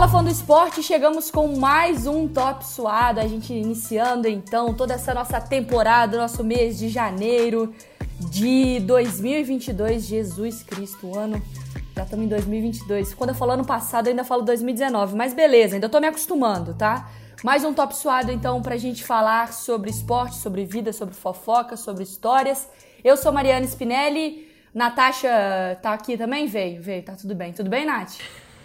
[0.00, 3.20] Fala fã do esporte, chegamos com mais um top suado.
[3.20, 7.74] A gente iniciando então toda essa nossa temporada, nosso mês de janeiro
[8.18, 10.06] de 2022.
[10.06, 11.42] Jesus Cristo, ano.
[11.94, 13.12] Já estamos em 2022.
[13.12, 16.72] Quando eu falo ano passado, eu ainda falo 2019, mas beleza, ainda tô me acostumando,
[16.72, 17.10] tá?
[17.44, 22.04] Mais um top suado então pra gente falar sobre esporte, sobre vida, sobre fofoca, sobre
[22.04, 22.66] histórias.
[23.04, 24.48] Eu sou Mariana Spinelli.
[24.74, 25.28] Natasha
[25.82, 26.46] tá aqui também?
[26.46, 27.52] Veio, veio, tá tudo bem.
[27.52, 28.16] Tudo bem, Nath?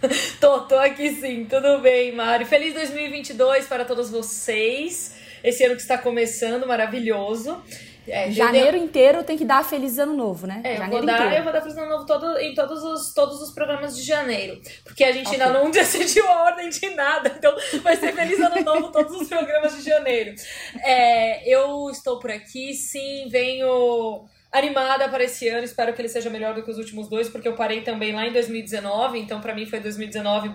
[0.39, 2.45] tô, tô aqui sim, tudo bem, Mari.
[2.45, 5.15] Feliz 2022 para todos vocês.
[5.43, 7.61] Esse ano que está começando, maravilhoso.
[8.07, 10.61] É, Janeiro inteiro tem que dar feliz ano novo, né?
[10.63, 11.35] É, janeiro eu vou dar, inteiro.
[11.35, 14.61] eu vou dar feliz ano novo todo, em todos os, todos os programas de janeiro.
[14.83, 15.41] Porque a gente okay.
[15.41, 17.33] ainda não decidiu a ordem de nada.
[17.35, 20.35] Então vai ser feliz ano novo todos os programas de janeiro.
[20.83, 25.63] É, eu estou por aqui, sim, venho animada para esse ano.
[25.63, 28.25] Espero que ele seja melhor do que os últimos dois, porque eu parei também lá
[28.25, 30.51] em 2019, então para mim foi 2019,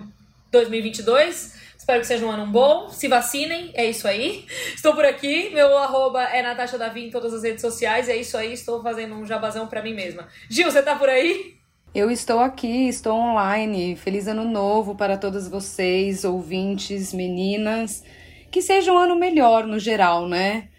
[0.51, 1.71] 2022.
[1.77, 2.89] Espero que seja um ano bom.
[2.89, 4.45] Se vacinem, é isso aí.
[4.75, 5.49] Estou por aqui.
[5.49, 8.07] Meu arroba é Natasha Davi em todas as redes sociais.
[8.07, 8.53] É isso aí.
[8.53, 10.27] Estou fazendo um jabazão para mim mesma.
[10.47, 11.55] Gil, você tá por aí?
[11.93, 13.95] Eu estou aqui, estou online.
[13.95, 18.03] Feliz ano novo para todos vocês, ouvintes, meninas.
[18.51, 20.69] Que seja um ano melhor no geral, né?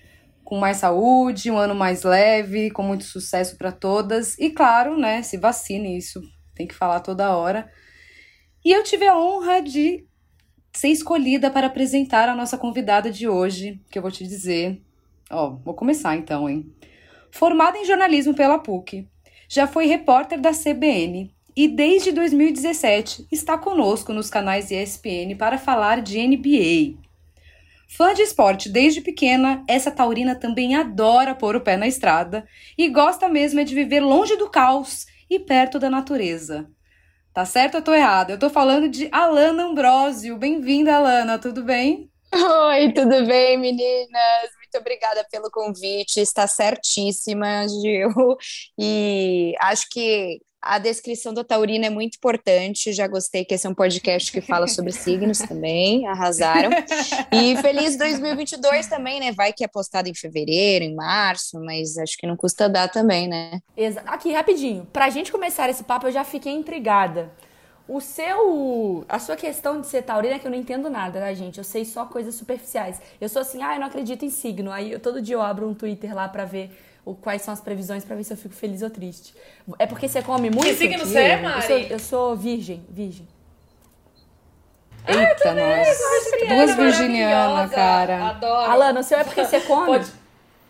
[0.53, 4.39] Com mais saúde, um ano mais leve, com muito sucesso para todas.
[4.39, 6.20] E claro, né, se vacine, isso
[6.55, 7.72] tem que falar toda hora.
[8.62, 10.06] E eu tive a honra de
[10.70, 14.78] ser escolhida para apresentar a nossa convidada de hoje, que eu vou te dizer.
[15.30, 16.70] Ó, vou começar então, hein?
[17.30, 19.08] Formada em jornalismo pela PUC,
[19.48, 26.03] já foi repórter da CBN e desde 2017 está conosco nos canais ESPN para falar
[26.03, 27.02] de NBA.
[27.95, 32.89] Fã de esporte desde pequena, essa taurina também adora pôr o pé na estrada e
[32.89, 36.70] gosta mesmo é de viver longe do caos e perto da natureza.
[37.35, 38.33] Tá certo ou tô errada?
[38.33, 40.39] Eu tô falando de Alana Ambrosio.
[40.39, 42.11] Bem-vinda, Alana, tudo bem?
[42.35, 44.51] Oi, tudo bem, meninas?
[44.57, 46.19] Muito obrigada pelo convite.
[46.19, 48.11] Está certíssima, Gil.
[48.79, 52.92] E acho que a descrição da Taurina é muito importante.
[52.92, 56.06] Já gostei que esse é um podcast que fala sobre signos também.
[56.06, 56.70] Arrasaram.
[57.33, 59.33] E feliz 2022 também, né?
[59.33, 63.27] Vai que é postado em fevereiro, em março, mas acho que não custa dar também,
[63.27, 63.61] né?
[64.06, 64.86] Aqui, rapidinho.
[64.92, 67.33] Pra gente começar esse papo, eu já fiquei intrigada.
[67.89, 69.05] O seu.
[69.08, 71.58] A sua questão de ser taurina é que eu não entendo nada, tá, gente?
[71.58, 73.02] Eu sei só coisas superficiais.
[73.20, 74.70] Eu sou assim, ah, eu não acredito em signo.
[74.70, 76.70] Aí eu, todo dia eu abro um Twitter lá pra ver
[77.05, 79.35] o, quais são as previsões para ver se eu fico feliz ou triste.
[79.79, 80.64] É porque você come muito?
[80.64, 81.63] Que signo você é, Mari?
[81.63, 83.27] Eu sou, eu sou virgem, virgem.
[85.05, 85.98] Ah, Eita, nós.
[86.48, 88.29] Duas virginianas, cara.
[88.29, 88.70] Adoro.
[88.70, 89.86] Alana, o seu é porque você come?
[89.86, 90.23] Pode...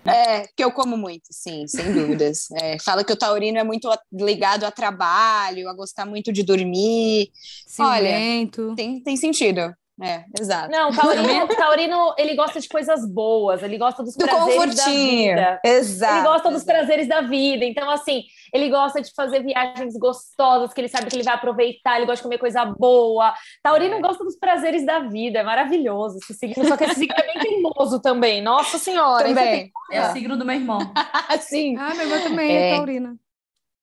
[0.04, 2.48] É, que eu como muito, sim, sem dúvidas.
[2.60, 7.30] É, fala que o taurino é muito ligado a trabalho, a gostar muito de dormir.
[7.66, 8.66] Cilento.
[8.66, 9.72] Olha, tem, tem sentido.
[10.02, 10.70] É, exato.
[10.70, 14.84] Não, o taurino, taurino, ele gosta de coisas boas, ele gosta dos Do prazeres da
[14.84, 15.60] vida.
[15.64, 16.14] Exato.
[16.14, 16.78] Ele gosta dos exato.
[16.78, 17.64] prazeres da vida.
[17.64, 21.96] Então, assim, ele gosta de fazer viagens gostosas, que ele sabe que ele vai aproveitar,
[21.96, 23.32] ele gosta de comer coisa boa.
[23.62, 24.00] Taurino é.
[24.00, 26.66] gosta dos prazeres da vida, é maravilhoso esse signo.
[26.66, 28.42] Só que esse signo é bem teimoso também.
[28.42, 29.28] Nossa Senhora.
[29.28, 29.70] Também.
[29.92, 30.80] É o signo do meu irmão.
[31.40, 31.76] Sim.
[31.78, 33.16] Ah, meu irmão também é, é taurina.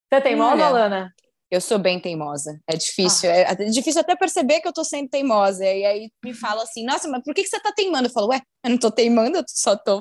[0.08, 1.14] Você é teimosa, Alana?
[1.50, 2.60] Eu sou bem teimosa.
[2.66, 3.28] É difícil.
[3.28, 3.34] Ah.
[3.34, 5.64] É, é, difícil até perceber que eu tô sendo teimosa.
[5.64, 8.06] E aí me fala assim, nossa, mas por que, que você tá teimando?
[8.06, 10.00] Eu falo, ué, eu não tô teimando, eu só tô.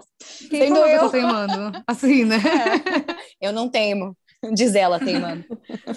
[0.49, 0.99] Quem sendo eu.
[1.01, 1.83] tô teimando?
[1.88, 2.38] Assim, né?
[3.41, 3.47] É.
[3.47, 4.15] Eu não teimo.
[4.53, 5.43] Diz ela teimando.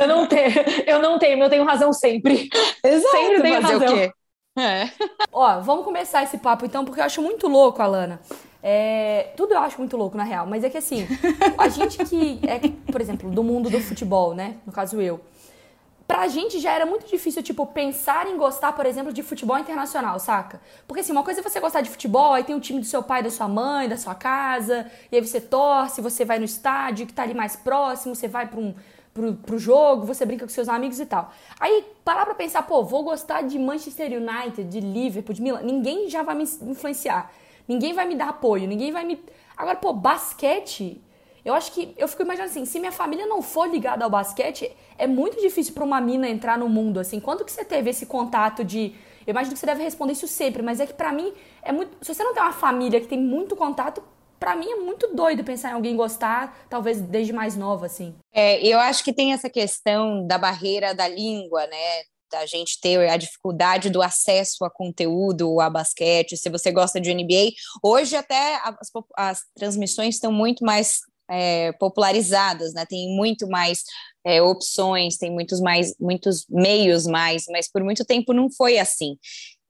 [0.00, 0.50] eu não tenho,
[0.86, 2.48] eu não teimo, eu tenho razão sempre.
[2.82, 3.94] Exato, sempre tenho fazer razão.
[3.94, 4.12] o quê?
[4.58, 4.90] É.
[5.32, 8.20] Ó, vamos começar esse papo então, porque eu acho muito louco, Alana.
[8.62, 11.06] É, tudo eu acho muito louco, na real, mas é que assim,
[11.58, 12.60] a gente que é,
[12.90, 14.56] por exemplo, do mundo do futebol, né?
[14.64, 15.20] No caso eu
[16.12, 20.18] pra gente já era muito difícil, tipo, pensar em gostar, por exemplo, de futebol internacional,
[20.18, 20.60] saca?
[20.86, 23.02] Porque assim, uma coisa é você gostar de futebol, aí tem o time do seu
[23.02, 27.06] pai, da sua mãe, da sua casa, e aí você torce, você vai no estádio
[27.06, 28.74] que tá ali mais próximo, você vai pra um,
[29.14, 31.32] pro, pro jogo, você brinca com seus amigos e tal.
[31.58, 36.10] Aí parar pra pensar, pô, vou gostar de Manchester United, de Liverpool, de Milan, ninguém
[36.10, 37.32] já vai me influenciar,
[37.66, 39.18] ninguém vai me dar apoio, ninguém vai me.
[39.56, 41.00] Agora, pô, basquete
[41.44, 44.70] eu acho que eu fico imaginando assim, se minha família não for ligada ao basquete,
[44.96, 47.18] é muito difícil para uma mina entrar no mundo assim.
[47.18, 48.94] Quando que você teve esse contato de
[49.26, 51.96] eu imagino que você deve responder isso sempre, mas é que para mim é muito,
[52.04, 54.02] se você não tem uma família que tem muito contato,
[54.38, 58.14] para mim é muito doido pensar em alguém gostar, talvez desde mais nova assim.
[58.32, 62.02] É, eu acho que tem essa questão da barreira da língua, né?
[62.32, 67.12] da gente ter a dificuldade do acesso a conteúdo, a basquete, se você gosta de
[67.14, 67.52] NBA.
[67.82, 71.00] Hoje até as, as transmissões estão muito mais
[71.32, 72.84] é, popularizadas, né?
[72.84, 73.82] Tem muito mais
[74.24, 79.16] é, opções, tem muitos mais, muitos meios mais, mas por muito tempo não foi assim.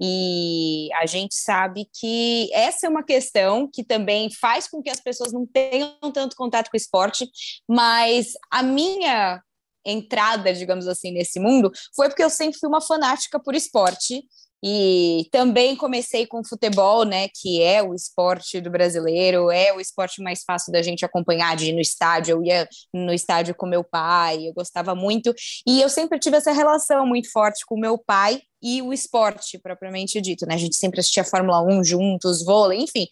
[0.01, 5.01] E a gente sabe que essa é uma questão que também faz com que as
[5.01, 7.31] pessoas não tenham tanto contato com o esporte,
[7.69, 9.41] mas a minha
[9.87, 14.25] entrada, digamos assim, nesse mundo foi porque eu sempre fui uma fanática por esporte
[14.63, 20.23] e também comecei com futebol, né, que é o esporte do brasileiro, é o esporte
[20.23, 22.37] mais fácil da gente acompanhar, de ir no estádio.
[22.37, 25.35] Eu ia no estádio com meu pai, eu gostava muito.
[25.67, 30.21] E eu sempre tive essa relação muito forte com meu pai e o esporte, propriamente
[30.21, 30.55] dito, né?
[30.55, 33.09] A gente sempre assistia Fórmula 1 juntos, vôlei, enfim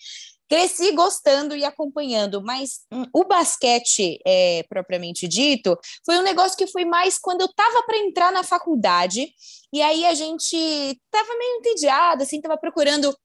[0.50, 6.66] cresci gostando e acompanhando, mas hum, o basquete, é, propriamente dito, foi um negócio que
[6.66, 9.32] foi mais quando eu estava para entrar na faculdade,
[9.72, 13.16] e aí a gente estava meio entediada, assim, estava procurando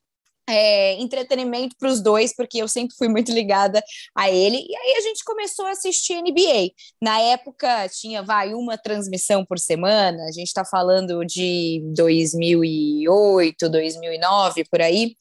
[0.47, 3.83] é, entretenimento para os dois, porque eu sempre fui muito ligada
[4.15, 4.57] a ele.
[4.57, 6.69] E aí a gente começou a assistir NBA.
[7.01, 14.65] Na época tinha, vai, uma transmissão por semana, a gente está falando de 2008, 2009,
[14.69, 15.15] por aí.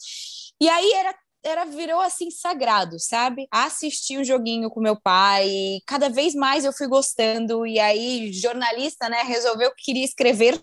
[0.60, 1.14] E aí era
[1.44, 3.46] era virou assim sagrado, sabe?
[3.50, 9.08] Assistir o joguinho com meu pai, cada vez mais eu fui gostando e aí jornalista,
[9.08, 10.60] né, resolveu que queria escrever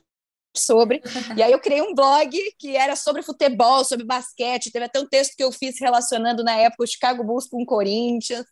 [0.55, 1.01] sobre.
[1.37, 4.71] E aí eu criei um blog que era sobre futebol, sobre basquete.
[4.71, 7.65] Teve até um texto que eu fiz relacionando na época o Chicago Bulls com o
[7.65, 8.45] Corinthians.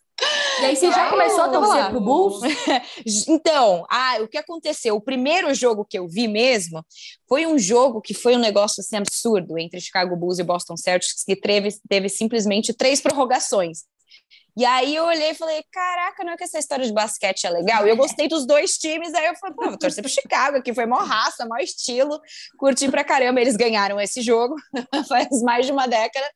[0.60, 2.40] E aí você já começou a torcer pro Bulls?
[3.28, 4.94] então, ah, o que aconteceu?
[4.94, 6.84] O primeiro jogo que eu vi mesmo
[7.28, 11.24] foi um jogo que foi um negócio assim absurdo entre Chicago Bulls e Boston Celtics,
[11.24, 13.84] que teve, teve simplesmente três prorrogações.
[14.56, 17.50] E aí eu olhei e falei, caraca, não é que essa história de basquete é
[17.50, 17.86] legal?
[17.86, 20.74] E eu gostei dos dois times, aí eu falei, pô, vou torcer pro Chicago, que
[20.74, 22.20] foi mó raça, mó estilo,
[22.58, 24.54] curti pra caramba, eles ganharam esse jogo
[25.08, 26.26] faz mais de uma década.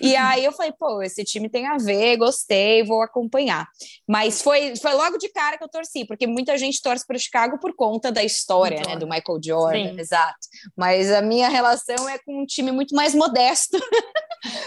[0.00, 3.66] E aí eu falei, pô, esse time tem a ver, gostei, vou acompanhar.
[4.06, 7.58] Mas foi, foi logo de cara que eu torci, porque muita gente torce pro Chicago
[7.58, 10.00] por conta da história, né, do Michael Jordan, Sim.
[10.00, 10.38] exato.
[10.76, 13.78] Mas a minha relação é com um time muito mais modesto.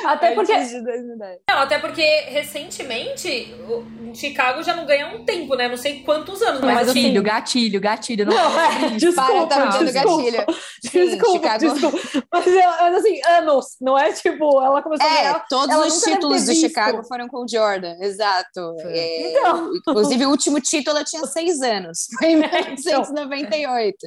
[0.06, 0.54] Até porque...
[0.54, 5.68] Não, até porque recentemente recentemente, o Chicago já não ganha um tempo, né?
[5.68, 7.22] Não sei quantos anos, mas, mas gatilho, assim...
[7.22, 8.26] gatilho, gatilho.
[8.26, 10.46] Não, não é, desculpa, Para, tá desculpa, gatilho.
[10.82, 12.28] desculpa, desculpa.
[12.32, 15.46] Mas, mas, assim, anos, não é tipo, ela começou é, a ganhar.
[15.48, 18.76] Todos os títulos do Chicago foram com o Jordan, exato.
[18.80, 19.72] É, então.
[19.76, 23.98] Inclusive, o último título ela tinha seis anos, foi em 1998.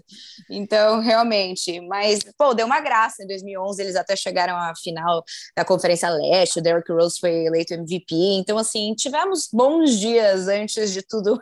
[0.50, 3.22] Então, realmente, mas, pô, deu uma graça.
[3.22, 5.22] Em 2011, eles até chegaram à final
[5.56, 10.48] da Conferência Leste, o Derrick Rose foi eleito MVP, então, assim, assim, tivemos bons dias
[10.48, 11.38] antes de tudo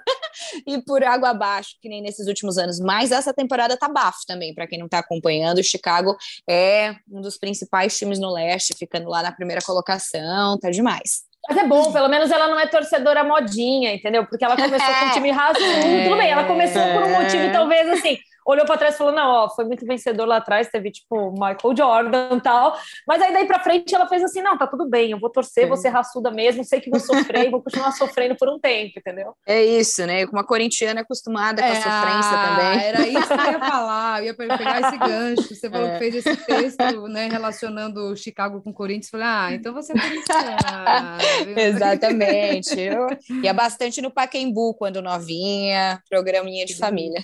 [0.66, 2.80] ir por água abaixo, que nem nesses últimos anos.
[2.80, 5.58] Mas essa temporada tá bafo também, para quem não tá acompanhando.
[5.58, 6.16] O Chicago
[6.48, 11.22] é um dos principais times no leste, ficando lá na primeira colocação, tá demais.
[11.48, 14.26] Mas é bom, pelo menos ela não é torcedora modinha, entendeu?
[14.26, 15.58] Porque ela começou com um time raso.
[15.58, 19.12] É, tudo bem, ela começou por um motivo, talvez assim olhou para trás e falou:
[19.12, 22.76] não, ó, foi muito vencedor lá atrás, teve tipo Michael Jordan e tal.
[23.06, 25.68] Mas aí daí para frente ela fez assim: não, tá tudo bem, eu vou torcer,
[25.68, 28.98] vou ser raçuda mesmo, sei que vou sofrer e vou continuar sofrendo por um tempo,
[28.98, 29.34] entendeu?
[29.46, 30.26] É isso, né?
[30.26, 32.84] Com uma corintiana acostumada com é, a sofrência ah, também.
[32.84, 35.54] Era isso que eu ia falar, eu ia pegar esse gancho.
[35.54, 35.92] Você falou é.
[35.92, 39.10] que fez esse texto, né, relacionando Chicago com Corinthians.
[39.10, 41.18] Falei, ah, então você é corintiana.
[41.56, 42.80] Exatamente.
[42.80, 43.06] Eu
[43.42, 47.22] ia bastante no Paquembu quando novinha, programinha de família.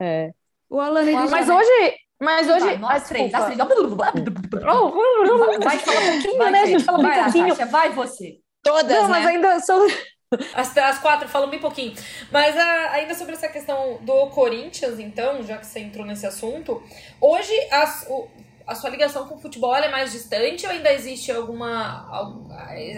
[0.00, 0.30] É.
[0.68, 1.56] O Alan, ele mas já...
[1.56, 2.60] hoje, mas hoje.
[2.60, 3.58] Vai, nós três, nós três.
[5.64, 6.60] Vai, fala um pouquinho, vai, né?
[6.60, 7.48] A gente fala vai, bem pouquinho.
[7.48, 8.38] Natasha, vai você.
[8.62, 8.96] Todas.
[8.96, 9.08] Não, né?
[9.08, 9.86] mas ainda são.
[10.54, 11.92] As, as quatro falam bem pouquinho.
[12.30, 16.24] Mas a, ah, ainda sobre essa questão do Corinthians, então, já que você entrou nesse
[16.24, 16.80] assunto,
[17.20, 18.28] hoje as, o,
[18.70, 22.38] a sua ligação com o futebol é mais distante ou ainda existe alguma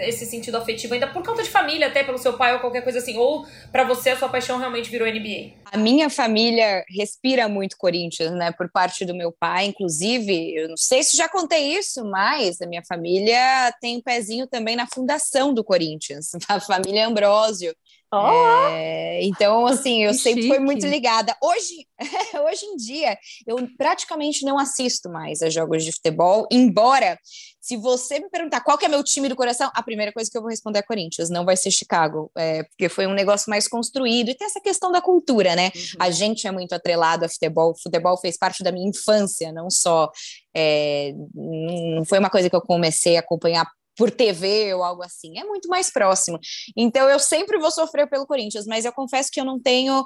[0.02, 2.98] esse sentido afetivo ainda por conta de família até pelo seu pai ou qualquer coisa
[2.98, 5.78] assim ou para você a sua paixão realmente virou NBA a?
[5.78, 11.02] Minha família respira muito Corinthians né por parte do meu pai inclusive eu não sei
[11.02, 15.64] se já contei isso mas a minha família tem um pezinho também na fundação do
[15.64, 17.74] Corinthians a família Ambrósio
[18.14, 18.68] Oh.
[18.68, 20.54] É, então, assim, eu que sempre chique.
[20.54, 21.34] fui muito ligada.
[21.42, 21.86] Hoje,
[22.46, 23.16] hoje em dia,
[23.46, 27.18] eu praticamente não assisto mais a jogos de futebol, embora,
[27.58, 30.42] se você me perguntar qual é meu time do coração, a primeira coisa que eu
[30.42, 34.28] vou responder é Corinthians, não vai ser Chicago, é, porque foi um negócio mais construído.
[34.28, 35.72] E tem essa questão da cultura, né?
[35.74, 35.82] Uhum.
[36.00, 39.70] A gente é muito atrelado a futebol, o futebol fez parte da minha infância, não
[39.70, 40.10] só.
[40.54, 43.66] É, não foi uma coisa que eu comecei a acompanhar
[43.96, 46.38] por TV ou algo assim, é muito mais próximo.
[46.76, 50.04] Então eu sempre vou sofrer pelo Corinthians, mas eu confesso que eu não tenho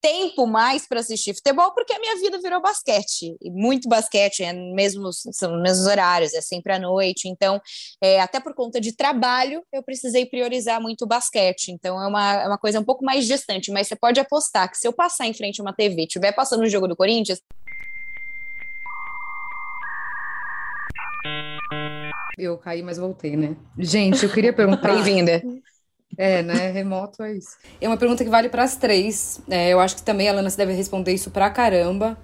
[0.00, 4.52] tempo mais para assistir futebol porque a minha vida virou basquete e muito basquete é
[4.52, 7.60] mesmo são os mesmos horários é sempre à noite então
[8.00, 12.42] é, até por conta de trabalho eu precisei priorizar muito o basquete então é uma,
[12.42, 15.26] é uma coisa um pouco mais distante mas você pode apostar que se eu passar
[15.26, 17.40] em frente a uma TV estiver passando o jogo do Corinthians
[22.38, 25.42] eu caí mas voltei né gente eu queria perguntar bem-vinda
[26.16, 26.70] é, né?
[26.72, 27.56] Remoto é isso.
[27.80, 29.40] É uma pergunta que vale para as três.
[29.48, 32.18] É, eu acho que também a Lana deve responder isso pra caramba.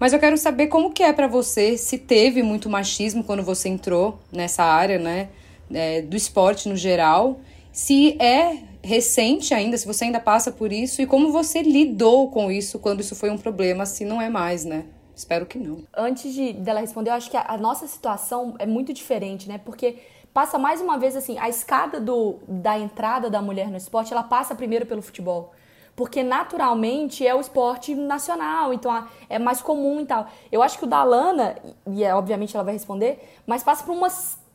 [0.00, 3.68] Mas eu quero saber como que é para você, se teve muito machismo quando você
[3.68, 5.28] entrou nessa área, né?
[5.72, 7.40] É, do esporte no geral.
[7.72, 12.50] Se é recente ainda, se você ainda passa por isso, e como você lidou com
[12.50, 14.84] isso quando isso foi um problema, se não é mais, né?
[15.16, 15.82] Espero que não.
[15.96, 19.56] Antes de dela responder, eu acho que a, a nossa situação é muito diferente, né?
[19.56, 19.98] Porque
[20.34, 24.22] passa mais uma vez assim, a escada do, da entrada da mulher no esporte, ela
[24.22, 25.54] passa primeiro pelo futebol.
[25.96, 30.28] Porque naturalmente é o esporte nacional, então é mais comum e tal.
[30.52, 31.56] Eu acho que o da Lana,
[31.86, 34.08] e é, obviamente ela vai responder, mas passa por uma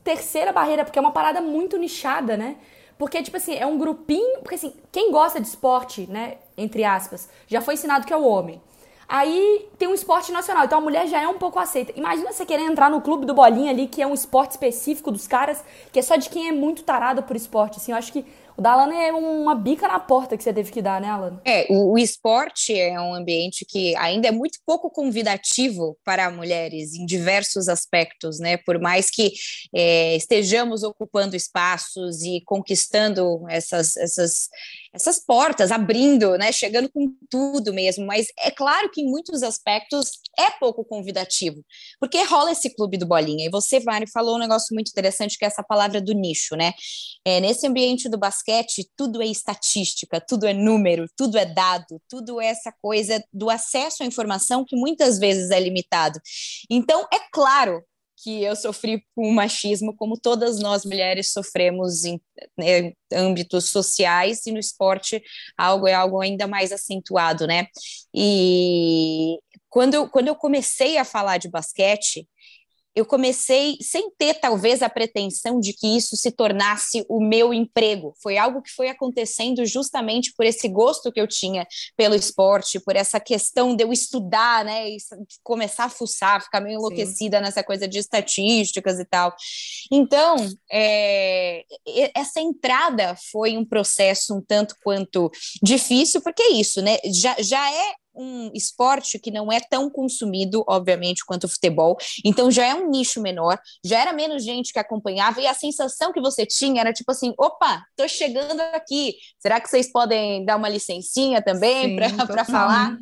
[0.04, 2.54] terceira barreira, porque é uma parada muito nichada, né?
[2.96, 4.38] Porque, tipo assim, é um grupinho.
[4.42, 6.36] Porque, assim, quem gosta de esporte, né?
[6.56, 8.62] Entre aspas, já foi ensinado que é o homem.
[9.08, 11.92] Aí tem um esporte nacional, então a mulher já é um pouco aceita.
[11.96, 15.26] Imagina você querer entrar no clube do bolinha ali, que é um esporte específico dos
[15.26, 17.78] caras, que é só de quem é muito tarado por esporte.
[17.78, 18.24] Assim, eu acho que
[18.56, 21.40] o da Alana é uma bica na porta que você teve que dar, né, Alana?
[21.44, 26.94] É, o, o, esporte é um ambiente que ainda é muito pouco convidativo para mulheres
[26.94, 28.56] em diversos aspectos, né?
[28.58, 29.32] Por mais que
[29.74, 34.48] é, estejamos ocupando espaços e conquistando essas, essas
[34.92, 40.10] essas portas, abrindo, né, chegando com tudo mesmo, mas é claro que em muitos aspectos
[40.38, 41.64] é pouco convidativo,
[41.98, 45.44] porque rola esse clube do bolinha, e você, Vani, falou um negócio muito interessante, que
[45.44, 46.72] é essa palavra do nicho, né,
[47.24, 52.40] é, nesse ambiente do basquete, tudo é estatística, tudo é número, tudo é dado, tudo
[52.40, 56.20] é essa coisa do acesso à informação que muitas vezes é limitado,
[56.70, 57.82] então é claro
[58.22, 62.20] que eu sofri com machismo, como todas nós mulheres sofremos em,
[62.60, 65.22] em, âmbitos sociais e no esporte
[65.58, 67.66] algo é algo ainda mais acentuado, né?
[68.14, 69.38] E
[69.68, 72.28] quando quando eu comecei a falar de basquete,
[72.94, 78.14] eu comecei sem ter talvez a pretensão de que isso se tornasse o meu emprego.
[78.22, 82.94] Foi algo que foi acontecendo justamente por esse gosto que eu tinha pelo esporte, por
[82.94, 84.96] essa questão de eu estudar, né, e
[85.42, 87.44] começar a fuçar, ficar meio enlouquecida Sim.
[87.44, 89.34] nessa coisa de estatísticas e tal.
[89.90, 90.36] Então,
[90.70, 91.64] é,
[92.14, 95.30] essa entrada foi um processo um tanto quanto
[95.62, 96.98] difícil, porque é isso, né?
[97.12, 101.96] Já, já é um esporte que não é tão consumido, obviamente, quanto o futebol.
[102.24, 106.12] Então já é um nicho menor, já era menos gente que acompanhava e a sensação
[106.12, 109.14] que você tinha era tipo assim: opa, tô chegando aqui.
[109.38, 112.98] Será que vocês podem dar uma licencinha também para falar?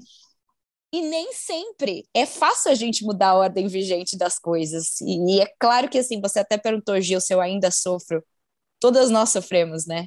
[0.93, 5.01] E nem sempre é fácil a gente mudar a ordem vigente das coisas.
[5.01, 8.25] E, e é claro que assim, você até perguntou, Gil, se eu ainda sofro.
[8.81, 10.07] Todas nós sofremos, né?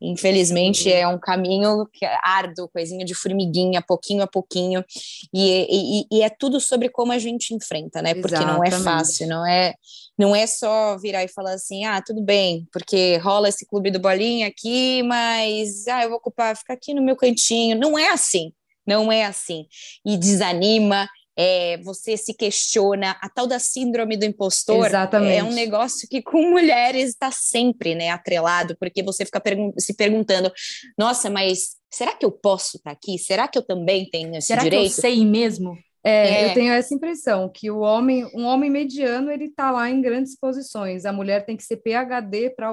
[0.00, 0.94] Infelizmente, uhum.
[0.94, 4.84] é um caminho que é árduo, coisinha de formiguinha, pouquinho a pouquinho,
[5.32, 8.14] e, e, e, é tudo sobre como a gente enfrenta, né?
[8.14, 8.58] Porque Exatamente.
[8.58, 9.74] não é fácil, não é,
[10.18, 13.98] não é só virar e falar assim, ah, tudo bem, porque rola esse clube do
[13.98, 17.78] bolinha aqui, mas ah, eu vou ocupar, ficar aqui no meu cantinho.
[17.78, 18.52] Não é assim,
[18.86, 19.66] não é assim.
[20.04, 25.36] E desanima, é, você se questiona, a tal da síndrome do impostor Exatamente.
[25.36, 29.94] é um negócio que com mulheres está sempre né, atrelado, porque você fica pergun se
[29.94, 30.50] perguntando,
[30.98, 33.18] nossa, mas será que eu posso estar tá aqui?
[33.18, 34.90] Será que eu também tenho esse será direito?
[34.90, 35.76] Será que eu sei mesmo?
[36.02, 39.90] É, é, eu tenho essa impressão que o homem, um homem mediano, ele está lá
[39.90, 41.04] em grandes posições.
[41.04, 42.72] A mulher tem que ser PhD para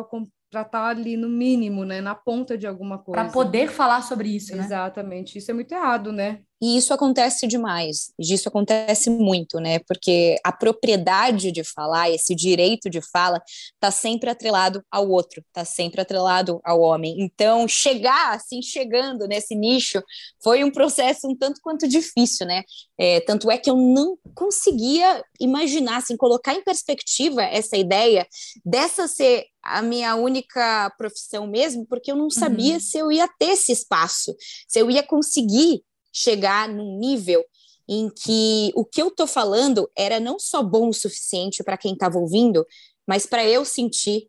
[0.51, 3.23] estar tá ali no mínimo, né, na ponta de alguma coisa.
[3.23, 4.63] Para poder falar sobre isso, né?
[4.63, 5.39] Exatamente.
[5.39, 6.41] Isso é muito errado, né?
[6.63, 9.79] E isso acontece demais, isso acontece muito, né?
[9.79, 13.41] Porque a propriedade de falar, esse direito de fala,
[13.73, 17.17] está sempre atrelado ao outro, está sempre atrelado ao homem.
[17.19, 20.01] Então, chegar assim, chegando nesse nicho,
[20.41, 22.63] foi um processo um tanto quanto difícil, né?
[22.97, 28.25] É, tanto é que eu não conseguia imaginar, assim, colocar em perspectiva essa ideia
[28.63, 32.79] dessa ser a minha única profissão mesmo, porque eu não sabia uhum.
[32.79, 34.33] se eu ia ter esse espaço,
[34.65, 37.43] se eu ia conseguir chegar num nível
[37.87, 41.93] em que o que eu tô falando era não só bom o suficiente para quem
[41.93, 42.65] estava ouvindo,
[43.05, 44.27] mas para eu sentir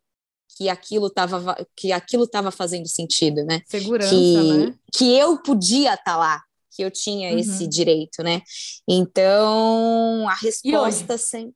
[0.57, 3.61] que aquilo estava que aquilo estava fazendo sentido, né?
[3.65, 4.75] Segurança, que, né?
[4.93, 7.37] Que eu podia estar tá lá, que eu tinha uhum.
[7.37, 8.41] esse direito, né?
[8.87, 11.55] Então, a resposta sempre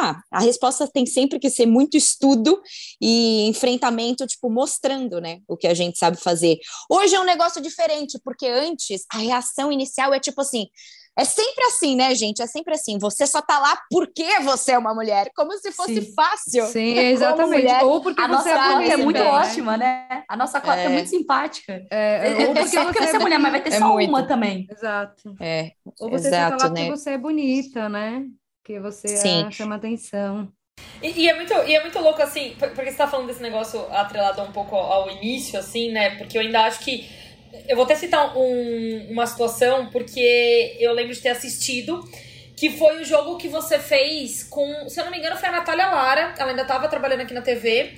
[0.00, 2.60] ah, a resposta tem sempre que ser muito estudo
[3.00, 6.58] e enfrentamento, tipo, mostrando, né, o que a gente sabe fazer.
[6.90, 10.66] Hoje é um negócio diferente, porque antes a reação inicial é tipo assim,
[11.18, 12.40] é sempre assim, né, gente?
[12.40, 12.96] É sempre assim.
[12.96, 16.12] Você só tá lá porque você é uma mulher, como se fosse Sim.
[16.14, 16.66] fácil.
[16.66, 17.62] Sim, exatamente.
[17.62, 19.24] mulher, Ou porque A você nossa é cota é muito né?
[19.26, 20.22] ótima, né?
[20.28, 20.88] A nossa cota é, É.
[20.88, 21.72] muito simpática.
[21.90, 24.08] É, É, ou é porque porque você é mulher, mas vai ter É só muito.
[24.08, 24.68] uma também.
[24.70, 25.34] Exato.
[25.40, 26.86] É, Ou você só exato, tá lá né?
[26.86, 28.22] porque você é bonita, né?
[28.68, 29.50] Que você Sim.
[29.50, 30.46] chama atenção.
[31.02, 33.40] E, e é muito, e é muito louco, assim, por- porque você tá falando desse
[33.40, 36.16] negócio atrelado um pouco ao, início, assim, né?
[36.16, 37.08] Porque eu ainda acho que.
[37.66, 42.06] Eu vou até citar um- uma situação, porque eu lembro de ter assistido,
[42.54, 44.86] que foi o jogo que você fez com.
[44.86, 47.40] Se eu não me engano, foi a Natália Lara, ela ainda tava trabalhando aqui na
[47.40, 47.94] TV.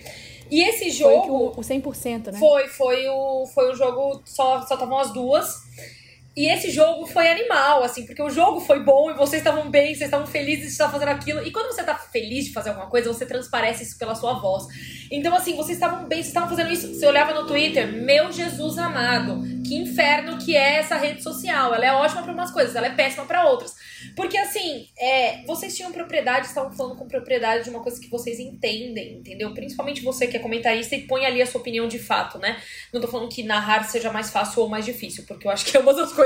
[0.48, 1.52] E esse Foi jogo.
[1.56, 2.38] o, o 100%, né?
[2.38, 5.48] Foi, foi o, foi o jogo, só só estavam as duas.
[6.36, 9.88] E esse jogo foi animal, assim, porque o jogo foi bom e vocês estavam bem,
[9.88, 11.44] vocês estavam felizes de estar fazendo aquilo.
[11.44, 14.64] E quando você tá feliz de fazer alguma coisa, você transparece isso pela sua voz.
[15.10, 16.94] Então, assim, vocês estavam bem, vocês estavam fazendo isso.
[16.94, 21.74] Você olhava no Twitter, meu Jesus amado, que inferno que é essa rede social.
[21.74, 23.74] Ela é ótima pra umas coisas, ela é péssima pra outras.
[24.14, 28.38] Porque, assim, é, vocês tinham propriedade, estavam falando com propriedade de uma coisa que vocês
[28.38, 29.52] entendem, entendeu?
[29.52, 32.62] Principalmente você que é comentarista e põe ali a sua opinião de fato, né?
[32.92, 35.76] Não tô falando que narrar seja mais fácil ou mais difícil, porque eu acho que
[35.78, 36.19] ambas as coisas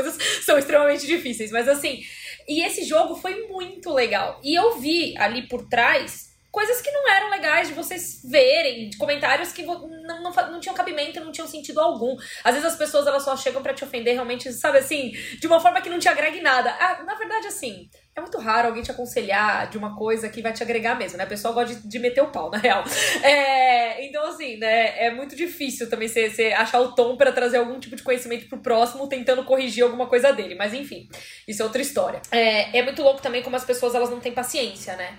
[0.44, 1.50] são extremamente difíceis.
[1.50, 2.02] Mas assim,
[2.48, 4.40] e esse jogo foi muito legal.
[4.42, 8.96] E eu vi ali por trás coisas que não eram legais de vocês verem, de
[8.96, 12.16] comentários que não, não, não tinham cabimento, não tinham sentido algum.
[12.44, 15.10] Às vezes as pessoas elas só chegam pra te ofender realmente, sabe assim,
[15.40, 16.70] de uma forma que não te agrega nada.
[16.78, 20.52] Ah, na verdade, assim, é muito raro alguém te aconselhar de uma coisa que vai
[20.52, 21.24] te agregar mesmo, né?
[21.24, 22.84] A pessoa gosta de, de meter o pau, na real.
[23.22, 25.06] É, então, assim, né?
[25.06, 28.58] É muito difícil também você, achar o tom pra trazer algum tipo de conhecimento pro
[28.58, 30.54] próximo, tentando corrigir alguma coisa dele.
[30.54, 31.08] Mas enfim,
[31.48, 32.22] isso é outra história.
[32.30, 35.14] É, é muito louco também como as pessoas elas não têm paciência, né?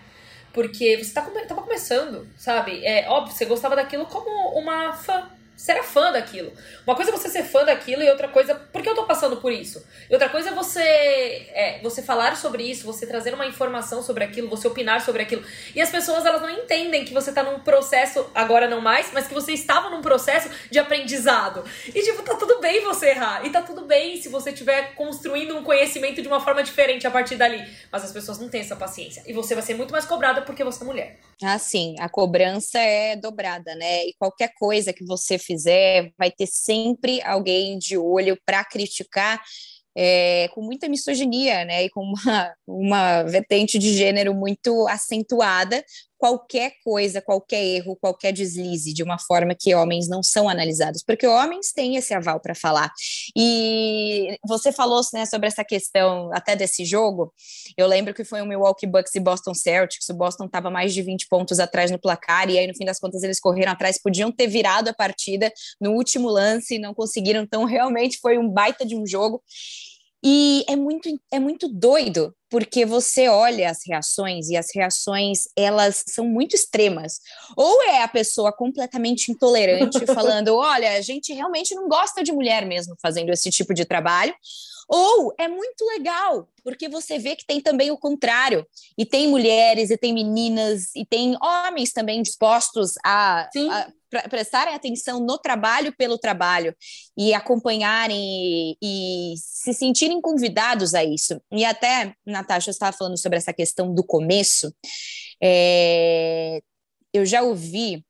[0.54, 2.86] Porque você tá come- tava começando, sabe?
[2.86, 5.30] É óbvio, você gostava daquilo como uma fã.
[5.56, 6.52] Você era fã daquilo.
[6.86, 8.56] Uma coisa é você ser fã daquilo e outra coisa.
[8.56, 9.86] Por que eu tô passando por isso?
[10.10, 14.24] E outra coisa é você, é, você falar sobre isso, você trazer uma informação sobre
[14.24, 15.44] aquilo, você opinar sobre aquilo.
[15.74, 19.28] E as pessoas elas não entendem que você tá num processo, agora não mais, mas
[19.28, 21.64] que você estava num processo de aprendizado.
[21.88, 23.46] E tipo, tá tudo bem você errar.
[23.46, 27.12] E tá tudo bem se você estiver construindo um conhecimento de uma forma diferente a
[27.12, 27.66] partir dali.
[27.90, 29.24] Mas as pessoas não têm essa paciência.
[29.26, 31.20] E você vai ser muito mais cobrada porque você é mulher.
[31.42, 34.06] Ah, sim, a cobrança é dobrada, né?
[34.06, 39.42] E qualquer coisa que você fizer, vai ter sempre alguém de olho para criticar.
[39.98, 41.86] é, com muita misoginia, né?
[41.86, 45.84] E com uma, uma vertente de gênero muito acentuada,
[46.18, 51.28] qualquer coisa, qualquer erro, qualquer deslize, de uma forma que homens não são analisados, porque
[51.28, 52.92] homens têm esse aval para falar.
[53.36, 57.34] E você falou né, sobre essa questão até desse jogo.
[57.78, 60.08] Eu lembro que foi o Milwaukee Bucks e Boston Celtics.
[60.10, 63.00] O Boston estava mais de 20 pontos atrás no placar, e aí, no fim das
[63.00, 67.42] contas, eles correram atrás, podiam ter virado a partida no último lance e não conseguiram.
[67.42, 69.42] Então, realmente foi um baita de um jogo.
[70.28, 76.04] E é muito, é muito doido, porque você olha as reações e as reações, elas
[76.08, 77.20] são muito extremas.
[77.56, 82.66] Ou é a pessoa completamente intolerante falando, olha, a gente realmente não gosta de mulher
[82.66, 84.34] mesmo fazendo esse tipo de trabalho,
[84.88, 88.66] ou é muito legal, porque você vê que tem também o contrário.
[88.98, 94.74] E tem mulheres, e tem meninas, e tem homens também dispostos a, a pre- prestarem
[94.74, 96.76] atenção no trabalho pelo trabalho
[97.18, 101.42] e acompanharem e, e se sentirem convidados a isso.
[101.52, 104.74] E até, Natasha, você estava falando sobre essa questão do começo.
[105.42, 106.62] É,
[107.14, 108.06] eu já ouvi,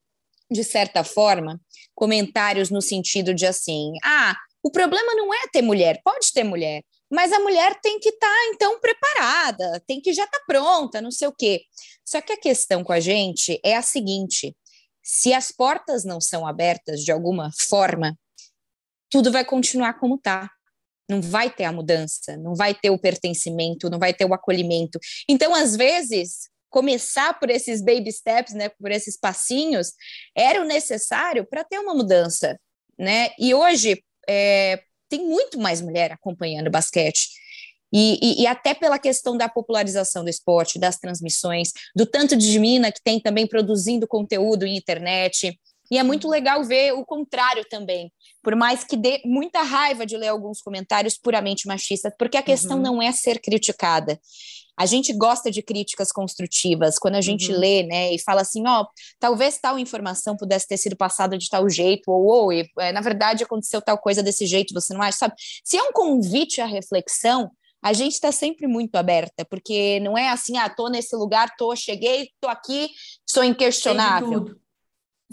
[0.52, 1.60] de certa forma,
[1.94, 6.82] comentários no sentido de assim: ah, o problema não é ter mulher, pode ter mulher,
[7.08, 11.28] mas a mulher tem que estar, então, preparada, tem que já estar pronta, não sei
[11.28, 11.62] o quê.
[12.04, 14.58] Só que a questão com a gente é a seguinte:
[15.04, 18.18] se as portas não são abertas de alguma forma,
[19.08, 20.50] tudo vai continuar como está.
[21.08, 24.98] Não vai ter a mudança, não vai ter o pertencimento, não vai ter o acolhimento.
[25.30, 29.92] Então, às vezes, começar por esses baby steps, né, por esses passinhos,
[30.36, 32.60] era o necessário para ter uma mudança,
[32.98, 33.30] né?
[33.38, 37.30] E hoje é, tem muito mais mulher acompanhando basquete.
[37.94, 42.60] E, e, e, até pela questão da popularização do esporte, das transmissões, do tanto de
[42.60, 45.58] mina que tem também produzindo conteúdo em internet.
[45.90, 48.12] E é muito legal ver o contrário também,
[48.44, 52.78] por mais que dê muita raiva de ler alguns comentários puramente machistas, porque a questão
[52.78, 52.84] uhum.
[52.84, 54.20] não é ser criticada.
[54.78, 57.60] A gente gosta de críticas construtivas, quando a gente uhum.
[57.60, 58.88] lê, né, e fala assim, ó, oh,
[59.20, 63.44] talvez tal informação pudesse ter sido passada de tal jeito, ou, ou é, na verdade
[63.44, 65.36] aconteceu tal coisa desse jeito, você não acha, sabe?
[65.64, 70.30] Se é um convite à reflexão, a gente está sempre muito aberta, porque não é
[70.30, 72.90] assim, ah, tô nesse lugar, tô, cheguei, tô aqui,
[73.28, 74.56] sou inquestionável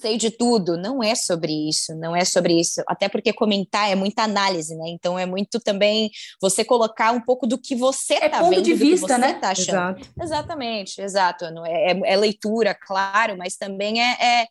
[0.03, 0.77] sei de tudo.
[0.77, 2.83] Não é sobre isso, não é sobre isso.
[2.87, 4.89] Até porque comentar é muita análise, né?
[4.89, 6.11] Então é muito também
[6.41, 9.35] você colocar um pouco do que você é tá ponto de vista, né?
[9.35, 10.03] Tá Exato.
[10.21, 11.45] Exatamente, exato.
[11.67, 14.47] É, é, é, leitura, claro, mas também é, é,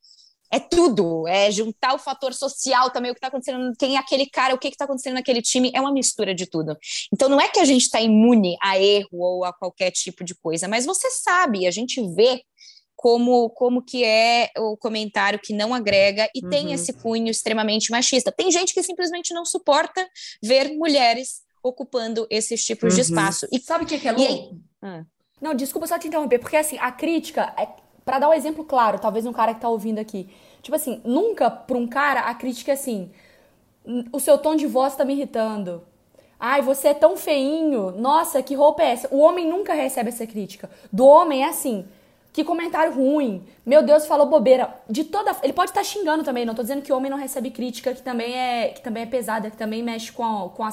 [0.54, 1.28] é tudo.
[1.28, 4.58] É juntar o fator social também, o que está acontecendo, quem é aquele cara, o
[4.58, 6.78] que está acontecendo naquele time, é uma mistura de tudo.
[7.14, 10.34] Então não é que a gente está imune a erro ou a qualquer tipo de
[10.36, 12.42] coisa, mas você sabe, a gente vê
[13.02, 16.50] como, como que é o comentário que não agrega e uhum.
[16.52, 18.32] tem esse cunho extremamente machista.
[18.32, 20.08] Tem gente que simplesmente não suporta
[20.42, 22.96] ver mulheres ocupando esses tipos uhum.
[22.96, 23.48] de espaço.
[23.52, 24.56] E sabe o que, que é louco?
[24.84, 25.04] Ah.
[25.42, 27.68] Não, desculpa só te interromper, porque assim, a crítica, é,
[28.06, 30.30] para dar um exemplo claro, talvez um cara que tá ouvindo aqui,
[30.62, 33.10] tipo assim, nunca para um cara a crítica é assim,
[34.14, 35.82] o seu tom de voz tá me irritando.
[36.40, 37.90] Ai, você é tão feinho.
[37.92, 39.08] Nossa, que roupa é essa?
[39.12, 40.70] O homem nunca recebe essa crítica.
[40.92, 41.86] Do homem é assim,
[42.34, 43.46] que comentário ruim.
[43.66, 44.74] Meu Deus, falou bobeira.
[44.90, 47.52] De toda, ele pode estar xingando também, não tô dizendo que o homem não recebe
[47.52, 50.72] crítica, que também é, que também é pesada, que também mexe com a, com a,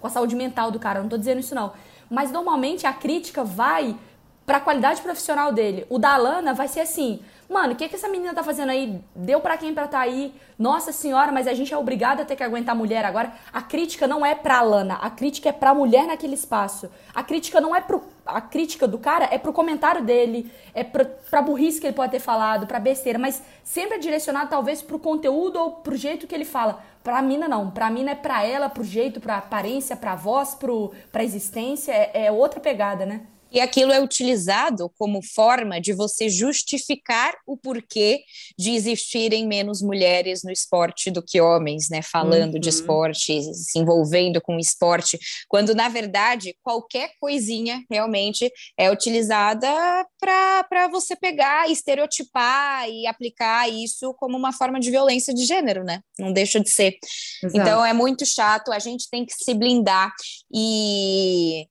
[0.00, 1.72] com a saúde mental do cara, não tô dizendo isso não.
[2.10, 3.96] Mas normalmente a crítica vai
[4.48, 5.84] para a qualidade profissional dele.
[5.90, 8.98] O da Lana vai ser assim: Mano, o que, que essa menina tá fazendo aí?
[9.14, 10.32] Deu para quem pra tá aí?
[10.58, 13.30] Nossa senhora, mas a gente é obrigada a ter que aguentar a mulher agora.
[13.52, 16.90] A crítica não é pra Lana, a crítica é pra mulher naquele espaço.
[17.14, 18.02] A crítica não é pro.
[18.24, 22.12] A crítica do cara é pro comentário dele, é pra, pra burrice que ele pode
[22.12, 26.34] ter falado, pra besteira, mas sempre é direcionado talvez pro conteúdo ou pro jeito que
[26.34, 26.82] ele fala.
[27.04, 30.92] Pra mina não, pra mina é pra ela, pro jeito, pra aparência, pra voz, pro,
[31.12, 33.22] pra existência, é, é outra pegada, né?
[33.50, 38.22] E aquilo é utilizado como forma de você justificar o porquê
[38.58, 42.02] de existirem menos mulheres no esporte do que homens, né?
[42.02, 42.60] Falando uhum.
[42.60, 49.68] de esporte, se envolvendo com esporte, quando na verdade qualquer coisinha realmente é utilizada
[50.20, 56.00] para você pegar, estereotipar e aplicar isso como uma forma de violência de gênero, né?
[56.18, 56.98] Não deixa de ser.
[57.42, 57.58] Exato.
[57.58, 60.12] Então é muito chato, a gente tem que se blindar
[60.52, 61.66] e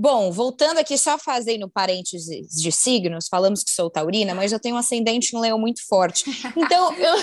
[0.00, 4.76] Bom, voltando aqui, só fazendo parênteses de signos, falamos que sou taurina, mas eu tenho
[4.76, 6.24] um ascendente em leão muito forte.
[6.56, 7.14] Então, eu,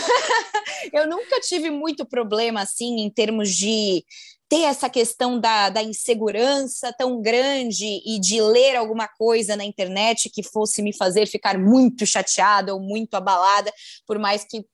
[0.91, 4.03] eu nunca tive muito problema, assim, em termos de
[4.49, 10.29] ter essa questão da, da insegurança tão grande e de ler alguma coisa na internet
[10.29, 13.73] que fosse me fazer ficar muito chateada ou muito abalada,
[14.05, 14.65] por mais que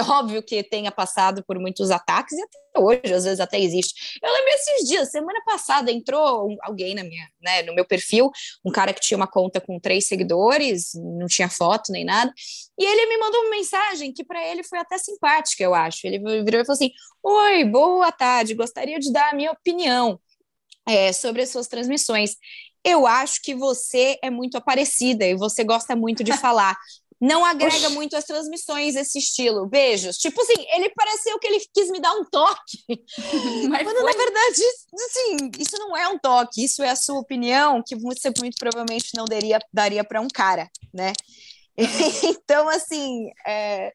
[0.00, 4.18] óbvio que tenha passado por muitos ataques e até hoje, às vezes até existe.
[4.22, 8.30] Eu lembro esses dias, semana passada entrou alguém na minha, né, no meu perfil,
[8.64, 12.32] um cara que tinha uma conta com três seguidores, não tinha foto nem nada,
[12.78, 16.06] e ele me mandou uma mensagem que para ele foi até simpática, eu acho.
[16.06, 16.90] Ele virou e falou assim:
[17.22, 20.18] "Oi, boa tarde, gostaria de dar a minha opinião
[20.88, 22.36] é, sobre as suas transmissões."
[22.84, 26.76] Eu acho que você é muito aparecida e você gosta muito de falar
[27.22, 27.94] não agrega Oxi.
[27.94, 29.68] muito as transmissões esse estilo.
[29.68, 30.18] Beijos.
[30.18, 32.78] Tipo assim, ele pareceu que ele quis me dar um toque.
[33.70, 34.12] Mas Quando, foi...
[34.12, 38.32] na verdade, assim, isso não é um toque, isso é a sua opinião, que você
[38.40, 41.12] muito provavelmente não daria, daria para um cara, né?
[42.24, 43.92] então, assim, é,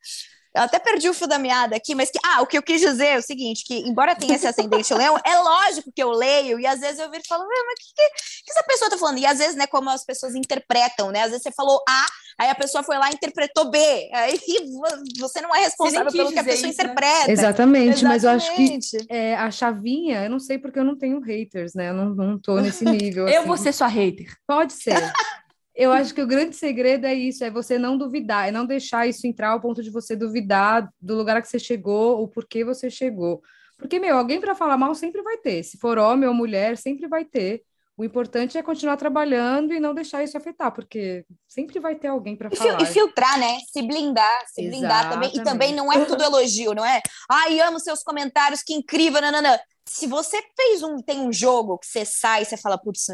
[0.58, 2.82] eu até perdi o fio da meada aqui, mas que, ah, o que eu quis
[2.82, 6.60] dizer é o seguinte, que embora tenha esse ascendente leão, é lógico que eu leio,
[6.60, 8.98] e às vezes eu viro e falo, mas o que, que, que, essa pessoa tá
[8.98, 9.20] falando?
[9.20, 11.22] E às vezes, né, como as pessoas interpretam, né?
[11.22, 12.06] Às vezes você falou A,
[12.40, 13.78] aí a pessoa foi lá e interpretou B,
[14.14, 14.40] aí
[15.20, 16.86] você não é responsável pelo que a pessoa isso, né?
[16.86, 17.28] interpreta.
[17.28, 17.34] Né?
[17.34, 20.98] Exatamente, Exatamente, mas eu acho que é, a chavinha, eu não sei porque eu não
[20.98, 21.90] tenho haters, né?
[21.90, 23.28] Eu não, não tô nesse nível.
[23.30, 23.48] eu assim.
[23.48, 24.36] vou ser sua hater.
[24.48, 24.96] Pode ser.
[25.80, 29.06] Eu acho que o grande segredo é isso, é você não duvidar, é não deixar
[29.08, 32.90] isso entrar ao ponto de você duvidar do lugar que você chegou, o porquê você
[32.90, 33.44] chegou.
[33.78, 35.62] Porque, meu, alguém para falar mal sempre vai ter.
[35.62, 37.62] Se for homem ou mulher, sempre vai ter.
[37.98, 42.36] O importante é continuar trabalhando e não deixar isso afetar, porque sempre vai ter alguém
[42.36, 42.80] para falar.
[42.80, 43.58] E filtrar, né?
[43.74, 44.70] Se blindar, se Exatamente.
[44.70, 45.32] blindar também.
[45.34, 47.02] E também não é tudo elogio, não é?
[47.28, 49.58] Ai, amo seus comentários, que incrível, nananã
[49.88, 53.06] se você fez um tem um jogo que você sai, você fala, putz,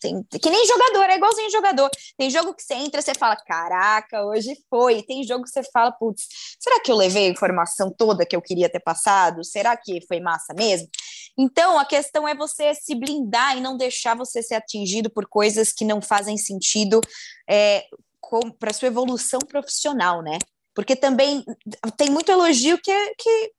[0.00, 1.88] tem, que nem jogador, é igualzinho jogador.
[2.16, 5.02] Tem jogo que você entra, você fala, caraca, hoje foi.
[5.02, 6.26] Tem jogo que você fala, putz,
[6.58, 9.44] será que eu levei a informação toda que eu queria ter passado?
[9.44, 10.88] Será que foi massa mesmo?
[11.38, 15.72] Então, a questão é você se blindar e não deixar você ser atingido por coisas
[15.72, 17.00] que não fazem sentido
[17.48, 17.84] é,
[18.58, 20.38] para sua evolução profissional, né?
[20.78, 21.44] porque também
[21.96, 23.52] tem muito elogio que, que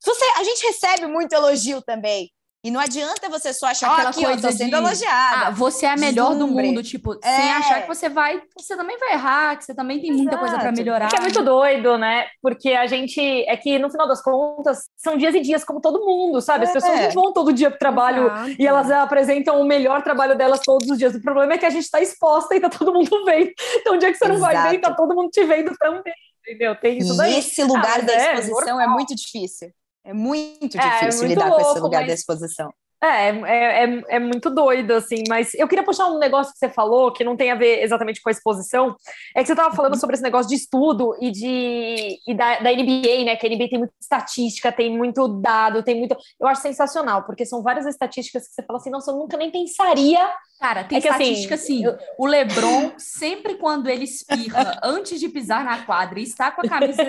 [0.00, 2.30] você, a gente recebe muito elogio também.
[2.62, 4.76] E não adianta você só achar que aqui, eu tô sendo de...
[4.76, 5.46] elogiada.
[5.46, 6.62] Ah, você é a melhor Deslumbre.
[6.62, 7.36] do mundo, tipo, é.
[7.36, 10.40] sem achar que você vai, você também vai errar, que você também tem muita Exato.
[10.40, 11.08] coisa para melhorar.
[11.08, 12.26] Que é muito doido, né?
[12.42, 16.04] Porque a gente é que no final das contas são dias e dias como todo
[16.04, 16.64] mundo, sabe?
[16.64, 16.72] As é.
[16.74, 18.56] pessoas não vão todo dia pro trabalho Exato.
[18.58, 21.14] e elas apresentam o melhor trabalho delas todos os dias.
[21.14, 23.52] O problema é que a gente tá exposta e tá todo mundo vendo.
[23.76, 24.52] Então, o dia que você não Exato.
[24.52, 26.12] vai ver, tá todo mundo te vendo também.
[26.46, 26.76] Entendeu?
[26.76, 27.34] Tem isso daí.
[27.34, 29.72] E esse lugar ah, da é exposição é, é muito difícil.
[30.04, 32.08] É muito é, é difícil é, lidar louco, com esse lugar mas...
[32.08, 32.70] da exposição.
[33.02, 36.68] É, é, é, é, muito doido, assim, mas eu queria puxar um negócio que você
[36.68, 38.94] falou, que não tem a ver exatamente com a exposição,
[39.34, 42.70] é que você estava falando sobre esse negócio de estudo e, de, e da, da
[42.70, 46.14] NBA, né, que a NBA tem muita estatística, tem muito dado, tem muito...
[46.38, 49.50] Eu acho sensacional, porque são várias estatísticas que você fala assim, nossa, eu nunca nem
[49.50, 50.30] pensaria...
[50.60, 51.96] Cara, tem é que, assim, estatística assim, eu...
[52.18, 56.68] o LeBron, sempre quando ele espirra antes de pisar na quadra e está com a
[56.68, 57.02] camisa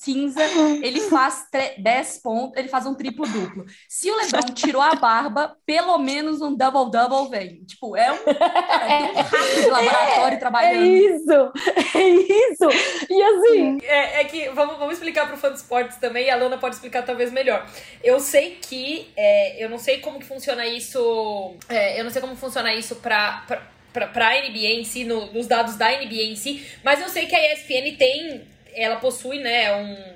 [0.00, 0.42] cinza,
[0.82, 3.66] ele faz 10 pontos, ele faz um triplo duplo.
[3.86, 7.62] Se o LeBron tirou a barba, pelo menos um double-double vem.
[7.66, 10.82] Tipo, é um, é um rato de laboratório é, trabalhando.
[10.82, 11.52] É isso,
[11.94, 13.08] é isso.
[13.10, 16.30] E assim, é, é, que, vamos, vamos explicar para o fã de esportes também, e
[16.30, 17.68] a Lana pode explicar talvez melhor.
[18.02, 22.22] Eu sei que, é, eu não sei como que funciona isso, é, eu não sei
[22.22, 26.36] como funciona isso para para a NBA em si, no, nos dados da NBA em
[26.36, 30.14] si, mas eu sei que a ESPN tem ela possui, né, um,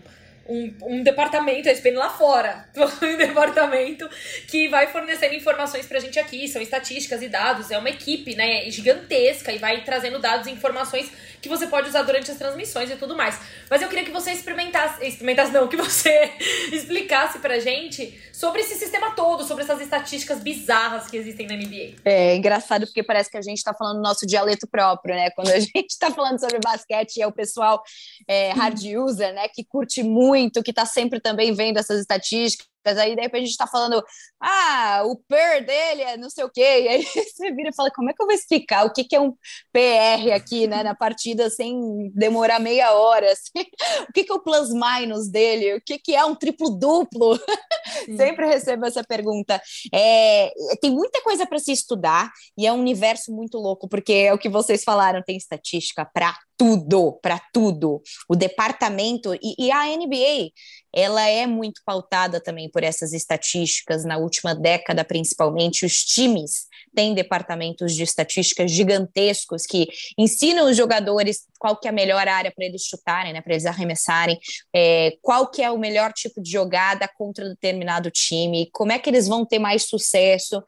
[0.48, 2.68] um, um departamento, a ESPN lá fora,
[3.02, 4.08] um departamento
[4.46, 8.70] que vai fornecendo informações pra gente aqui, são estatísticas e dados, é uma equipe, né,
[8.70, 11.10] gigantesca e vai trazendo dados e informações
[11.44, 13.38] que você pode usar durante as transmissões e tudo mais.
[13.68, 16.32] Mas eu queria que você experimentasse, experimentasse não, que você
[16.72, 21.96] explicasse pra gente sobre esse sistema todo, sobre essas estatísticas bizarras que existem na NBA.
[22.02, 25.28] É engraçado porque parece que a gente tá falando nosso dialeto próprio, né?
[25.32, 27.82] Quando a gente tá falando sobre basquete, é o pessoal
[28.26, 33.14] é, hard user, né, que curte muito, que tá sempre também vendo essas estatísticas Aí,
[33.14, 34.02] de repente, a gente tá falando,
[34.40, 36.64] ah, o PER dele é não sei o quê.
[36.84, 39.16] E aí você vira e fala, como é que eu vou explicar o que, que
[39.16, 39.32] é um
[39.72, 43.32] PR aqui, né, na partida, sem demorar meia hora?
[43.32, 43.64] Assim?
[44.08, 45.74] O que, que é o plus-minus dele?
[45.74, 47.38] O que, que é um triplo-duplo?
[48.16, 49.60] Sempre recebo essa pergunta.
[49.92, 54.34] É, tem muita coisa para se estudar e é um universo muito louco, porque é
[54.34, 58.02] o que vocês falaram, tem estatística para tudo, para tudo.
[58.28, 60.50] O departamento e, e, a NBA,
[60.92, 64.04] ela é muito pautada também por essas estatísticas.
[64.04, 71.44] Na última década, principalmente, os times têm departamentos de estatísticas gigantescos que ensinam os jogadores
[71.58, 74.38] qual que é a melhor área para eles chutarem, né, para eles arremessarem,
[74.74, 79.08] é, qual que é o melhor tipo de jogada contra determinado time, como é que
[79.08, 80.62] eles vão ter mais sucesso.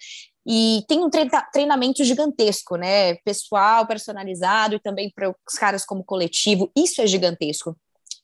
[0.46, 1.10] E tem um
[1.52, 3.14] treinamento gigantesco, né?
[3.24, 6.70] Pessoal, personalizado e também para os caras como coletivo.
[6.76, 7.76] Isso é gigantesco.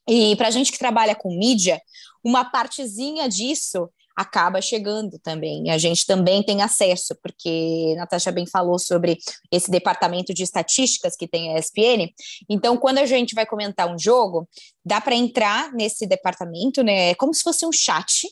[0.09, 1.81] E para a gente que trabalha com mídia,
[2.25, 5.71] uma partezinha disso acaba chegando também.
[5.71, 9.19] A gente também tem acesso, porque Natasha bem falou sobre
[9.51, 12.13] esse departamento de estatísticas que tem a ESPN.
[12.49, 14.49] Então, quando a gente vai comentar um jogo,
[14.85, 17.11] dá para entrar nesse departamento, né?
[17.11, 18.29] É como se fosse um chat.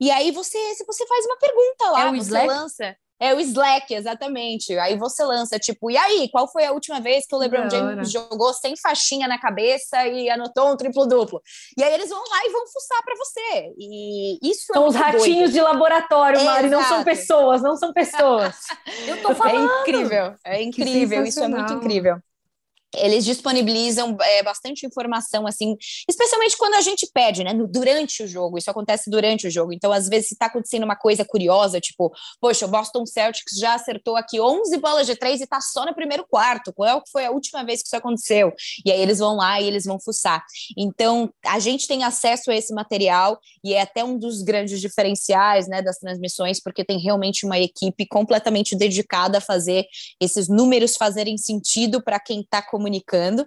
[0.00, 2.46] E aí você, você faz uma pergunta lá, é você Slack?
[2.46, 2.96] lança.
[3.20, 4.76] É o Slack, exatamente.
[4.78, 8.10] Aí você lança, tipo, e aí, qual foi a última vez que o LeBron James
[8.10, 11.40] jogou sem faixinha na cabeça e anotou um triplo-duplo?
[11.78, 13.72] E aí eles vão lá e vão fuçar para você.
[13.78, 15.52] E isso é São é os ratinhos doido.
[15.52, 18.56] de laboratório, é, Mari, não são pessoas, não são pessoas.
[19.06, 19.70] Eu tô falando.
[19.70, 22.20] É incrível, é incrível, isso é muito incrível
[22.96, 25.76] eles disponibilizam é, bastante informação, assim,
[26.08, 29.92] especialmente quando a gente pede, né, durante o jogo, isso acontece durante o jogo, então
[29.92, 34.16] às vezes se tá acontecendo uma coisa curiosa, tipo, poxa, o Boston Celtics já acertou
[34.16, 37.64] aqui 11 bolas de três e tá só no primeiro quarto, qual foi a última
[37.64, 38.52] vez que isso aconteceu?
[38.84, 40.44] E aí eles vão lá e eles vão fuçar.
[40.76, 45.68] Então, a gente tem acesso a esse material e é até um dos grandes diferenciais,
[45.68, 49.86] né, das transmissões, porque tem realmente uma equipe completamente dedicada a fazer
[50.20, 53.46] esses números fazerem sentido para quem tá com comunicando.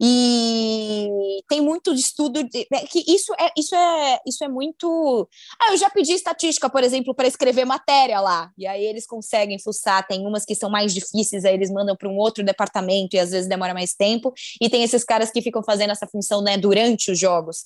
[0.00, 5.28] E tem muito estudo de, né, que isso é isso é isso é muito
[5.60, 8.50] ah, eu já pedi estatística por exemplo para escrever matéria lá.
[8.56, 12.08] E aí eles conseguem fuçar tem umas que são mais difíceis aí eles mandam para
[12.08, 14.32] um outro departamento e às vezes demora mais tempo.
[14.60, 17.64] E tem esses caras que ficam fazendo essa função né durante os jogos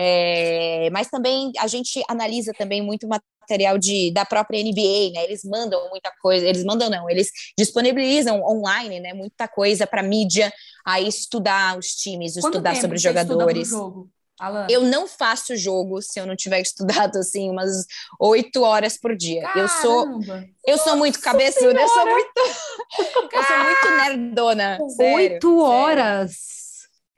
[0.00, 5.24] é, mas também a gente analisa também muito material de, da própria NBA, né?
[5.24, 9.12] Eles mandam muita coisa, eles mandam não, eles disponibilizam online, né?
[9.12, 10.52] Muita coisa para mídia
[10.86, 13.70] a estudar os times, Quanto estudar sobre os jogadores.
[13.70, 14.08] Jogo,
[14.70, 17.84] eu não faço jogo se eu não tiver estudado assim umas
[18.20, 19.42] oito horas por dia.
[19.42, 19.60] Caramba.
[19.60, 20.20] Eu sou
[20.64, 22.30] eu sou muito cabeçuda, eu sou muito
[23.34, 24.78] eu sou muito nerdona.
[25.00, 26.67] Oito horas.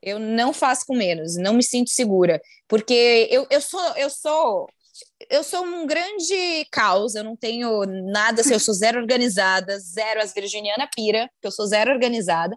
[0.02, 4.68] Eu não faço com menos, não me sinto segura, porque eu, eu sou eu sou
[5.28, 10.20] eu sou um grande caos, eu não tenho nada, assim, eu sou zero organizada, zero
[10.20, 12.56] as virginiana pira, porque eu sou zero organizada,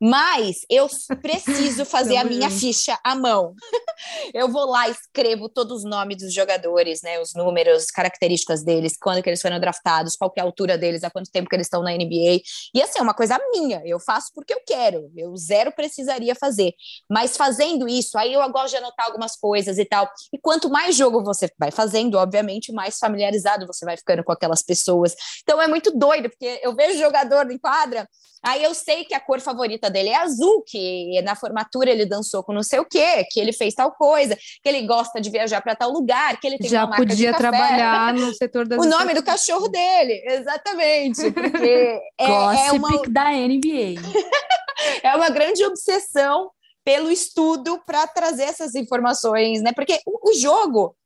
[0.00, 0.88] mas eu
[1.22, 3.54] preciso fazer a minha ficha à mão.
[4.34, 9.22] eu vou lá, escrevo todos os nomes dos jogadores, né, os números, características deles, quando
[9.22, 11.82] que eles foram draftados, qual é a altura deles, há quanto tempo que eles estão
[11.82, 12.40] na NBA,
[12.74, 16.72] e assim, é uma coisa minha, eu faço porque eu quero, eu zero precisaria fazer,
[17.08, 20.96] mas fazendo isso, aí eu gosto de anotar algumas coisas e tal, e quanto mais
[20.96, 25.14] jogo você vai fazer fazendo, obviamente, mais familiarizado você vai ficando com aquelas pessoas.
[25.42, 28.08] Então é muito doido, porque eu vejo jogador em quadra,
[28.42, 32.42] aí eu sei que a cor favorita dele é azul, que na formatura ele dançou
[32.42, 35.60] com não sei o quê, que ele fez tal coisa, que ele gosta de viajar
[35.60, 37.38] para tal lugar, que ele tem Já uma marca podia de café.
[37.38, 43.30] trabalhar no setor das O nome do cachorro dele, exatamente, porque é, é uma, da
[43.30, 44.00] NBA.
[45.02, 46.50] é uma grande obsessão
[46.82, 49.72] pelo estudo para trazer essas informações, né?
[49.74, 50.96] Porque o, o jogo,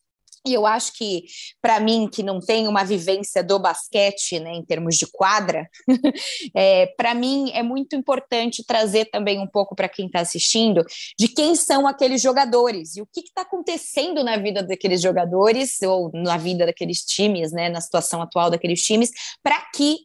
[0.47, 1.25] e eu acho que,
[1.61, 5.69] para mim, que não tem uma vivência do basquete, né, em termos de quadra,
[6.55, 10.85] é, para mim é muito importante trazer também um pouco para quem está assistindo
[11.19, 16.11] de quem são aqueles jogadores e o que está acontecendo na vida daqueles jogadores ou
[16.13, 19.11] na vida daqueles times, né, na situação atual daqueles times,
[19.43, 19.99] para que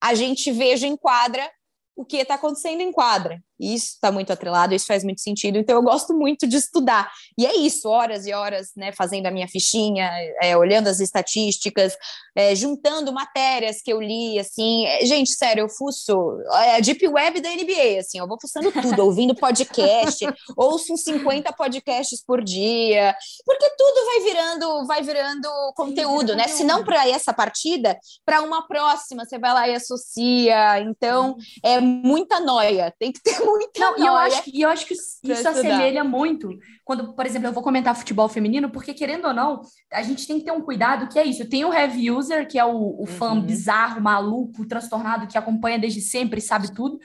[0.00, 1.48] a gente veja em quadra
[1.96, 3.42] o que está acontecendo em quadra.
[3.58, 5.58] Isso está muito atrelado, isso faz muito sentido.
[5.58, 7.10] Então, eu gosto muito de estudar.
[7.38, 10.10] E é isso, horas e horas, né, fazendo a minha fichinha,
[10.42, 11.96] é, olhando as estatísticas,
[12.36, 14.86] é, juntando matérias que eu li, assim.
[14.86, 16.16] É, gente, sério, eu fuço
[16.52, 20.24] é a Deep Web da NBA, assim, eu vou fuçando tudo, ouvindo podcast,
[20.56, 23.14] ouço uns 50 podcasts por dia,
[23.44, 26.48] porque tudo vai virando, vai virando conteúdo, né?
[26.48, 30.80] Se não para essa partida, para uma próxima, você vai lá e associa.
[30.80, 34.68] Então, é muita noia, tem que ter muita Não, e eu acho, que- e eu
[34.68, 35.50] acho que isso estudar.
[35.50, 36.50] assemelha muito
[36.84, 40.38] quando, por exemplo, eu vou comentar futebol feminino, porque querendo ou não, a gente tem
[40.38, 41.48] que ter um cuidado que é isso.
[41.48, 43.40] Tem o heavy user, que é o, o fã Uhum.
[43.42, 46.98] bizarro, maluco, transtornado, que acompanha desde sempre e sabe tudo.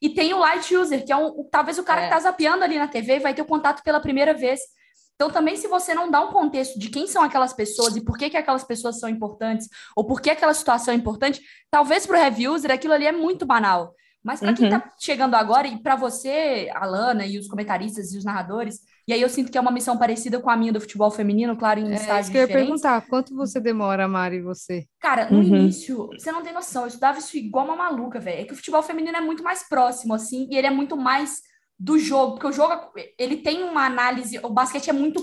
[0.00, 2.04] E tem o light user, que é um, o- talvez o cara É.
[2.04, 4.60] que tá zapeando ali na TV e vai ter o contato pela primeira vez.
[5.16, 8.16] Então, também, se você não dá um contexto de quem são aquelas pessoas e por
[8.16, 12.16] que, que aquelas pessoas são importantes, ou por que aquela situação é importante, talvez para
[12.16, 13.92] o heavy user aquilo ali é muito banal.
[14.22, 14.76] Mas para quem Uhum.
[14.76, 19.22] está chegando agora, e para você, Alana, e os comentaristas e os narradores, e aí
[19.22, 21.92] eu sinto que é uma missão parecida com a minha do futebol feminino, claro, em
[21.92, 22.52] É que eu ia diferentes.
[22.52, 23.00] perguntar.
[23.08, 24.86] Quanto você demora, Mari, você?
[25.00, 25.44] Cara, no Uhum.
[25.44, 28.40] início, você não tem noção, eu estudava isso igual uma maluca, velho.
[28.42, 31.40] É que o futebol feminino é muito mais próximo, assim, e ele é muito mais
[31.78, 35.22] do jogo, porque o jogo, ele tem uma análise, o basquete é muito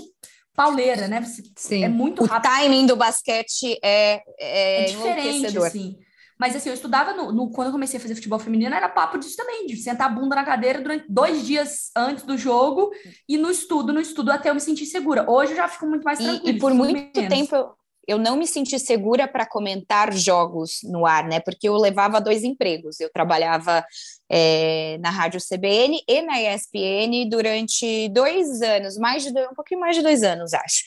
[0.54, 1.20] pauleira, né?
[1.20, 1.84] Você- Sim.
[1.84, 2.50] É muito O rápido.
[2.50, 5.98] timing do basquete é, é, É diferente, assim.
[6.38, 9.18] Mas assim, eu estudava no, no- quando eu comecei a fazer futebol feminino, era papo
[9.18, 12.90] disso também, de sentar a bunda na cadeira durante dois dias antes do jogo
[13.28, 15.28] e no estudo, no estudo até eu me sentir segura.
[15.30, 16.50] Hoje eu já fico muito mais E, tranquila.
[16.56, 17.38] e por estudo muito menos.
[17.38, 17.70] tempo eu,
[18.08, 21.40] eu não me senti segura para comentar jogos no ar, né?
[21.40, 23.00] Porque eu levava dois empregos.
[23.00, 23.84] Eu trabalhava
[24.30, 29.80] é, na Rádio CBN e na ESPN durante dois anos, mais de dois, um pouquinho
[29.80, 30.82] mais de dois anos, acho.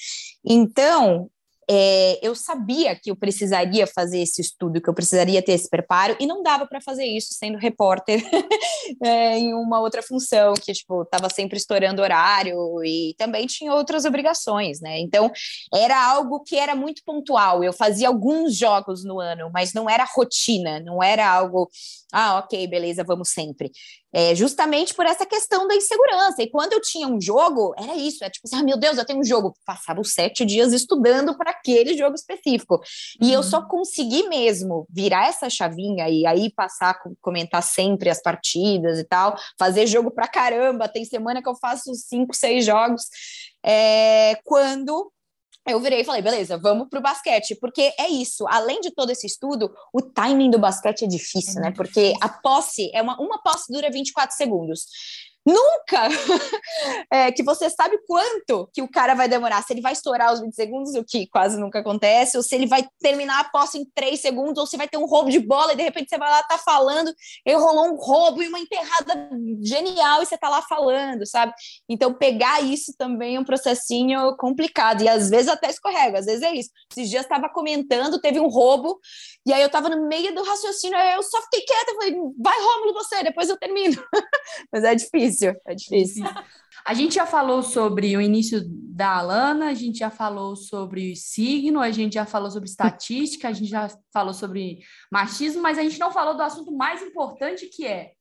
[0.46, 1.30] Então,
[1.72, 6.16] é, eu sabia que eu precisaria fazer esse estudo, que eu precisaria ter esse preparo,
[6.20, 8.24] e não dava para fazer isso sendo repórter
[9.04, 14.04] é, em uma outra função, que, tipo, estava sempre estourando horário e também tinha outras
[14.04, 15.00] obrigações, né?
[15.00, 15.32] Então,
[15.72, 17.64] era algo que era muito pontual.
[17.64, 21.70] Eu fazia alguns jogos no ano, mas não era rotina, não era algo,
[22.12, 23.72] ah, ok, beleza, vamos sempre.
[24.12, 26.42] É, justamente por essa questão da insegurança.
[26.42, 29.06] E quando eu tinha um jogo, era isso, é tipo assim, ah, meu Deus, eu
[29.06, 29.54] tenho um jogo.
[29.66, 32.82] Passava os sete dias estudando para aquele jogo específico.
[33.22, 33.32] E Uhum.
[33.34, 39.04] eu só consegui mesmo virar essa chavinha e aí passar comentar sempre as partidas e
[39.04, 40.88] tal, fazer jogo pra caramba.
[40.90, 43.04] Tem semana que eu faço cinco, seis jogos.
[43.64, 45.12] é, quando
[45.68, 49.28] eu virei e falei, beleza, vamos pro basquete, porque é isso, além de todo esse
[49.28, 51.72] estudo, o timing do basquete é difícil, É né?
[51.76, 54.86] Porque a posse é uma, uma posse dura 24 segundos.
[55.50, 56.08] Nunca
[57.12, 60.40] é, que você sabe quanto que o cara vai demorar, se ele vai estourar os
[60.40, 63.86] 20 segundos, o que quase nunca acontece, ou se ele vai terminar a posse em
[63.96, 66.30] 3 segundos, ou se vai ter um roubo de bola e de repente você vai
[66.30, 67.12] lá, tá falando,
[67.46, 69.30] e rolou um roubo e uma enterrada
[69.62, 71.54] genial e você tá lá falando, sabe?
[71.88, 75.02] Então, pegar isso também é um processinho complicado.
[75.04, 76.70] E às vezes até escorrega, às vezes é isso.
[76.92, 79.00] Esses dias estava comentando, teve um roubo,
[79.50, 82.62] e aí eu tava no meio do raciocínio, aí eu só fiquei quieta, falei, vai,
[82.62, 84.00] Rômulo, você, depois eu termino.
[84.72, 86.24] Mas é difícil, é difícil.
[86.86, 91.82] A gente já falou sobre o início da Alana, a gente já falou sobre signo,
[91.82, 94.80] a gente já falou sobre estatística, a gente já falou sobre
[95.12, 98.14] machismo, mas a gente não falou do assunto mais importante que é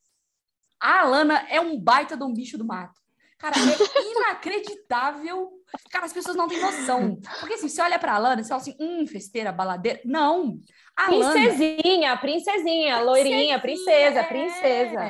[0.80, 3.00] a Alana é um baita de um bicho do mato.
[3.38, 5.50] Cara, é inacreditável.
[5.90, 7.18] Cara, as pessoas não têm noção.
[7.38, 10.00] Porque assim, você olha pra Alana, você fala assim, hum, festeira, baladeira.
[10.04, 10.58] Não.
[10.96, 12.20] A princesinha, Lana...
[12.20, 14.24] princesinha, loirinha, princesa, é...
[14.24, 15.00] princesa.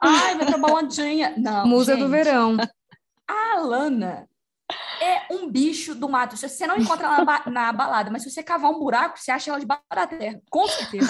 [0.00, 1.34] Ai, vai pra baladinha.
[1.36, 1.66] Não.
[1.66, 2.56] Musa gente, do verão.
[3.28, 4.28] A Alana
[5.00, 6.36] é um bicho do mato.
[6.36, 9.50] Você não encontra ela na, na, balada, mas se você cavar um buraco, você acha
[9.50, 10.40] ela debaixo da terra.
[10.50, 11.08] Com certeza.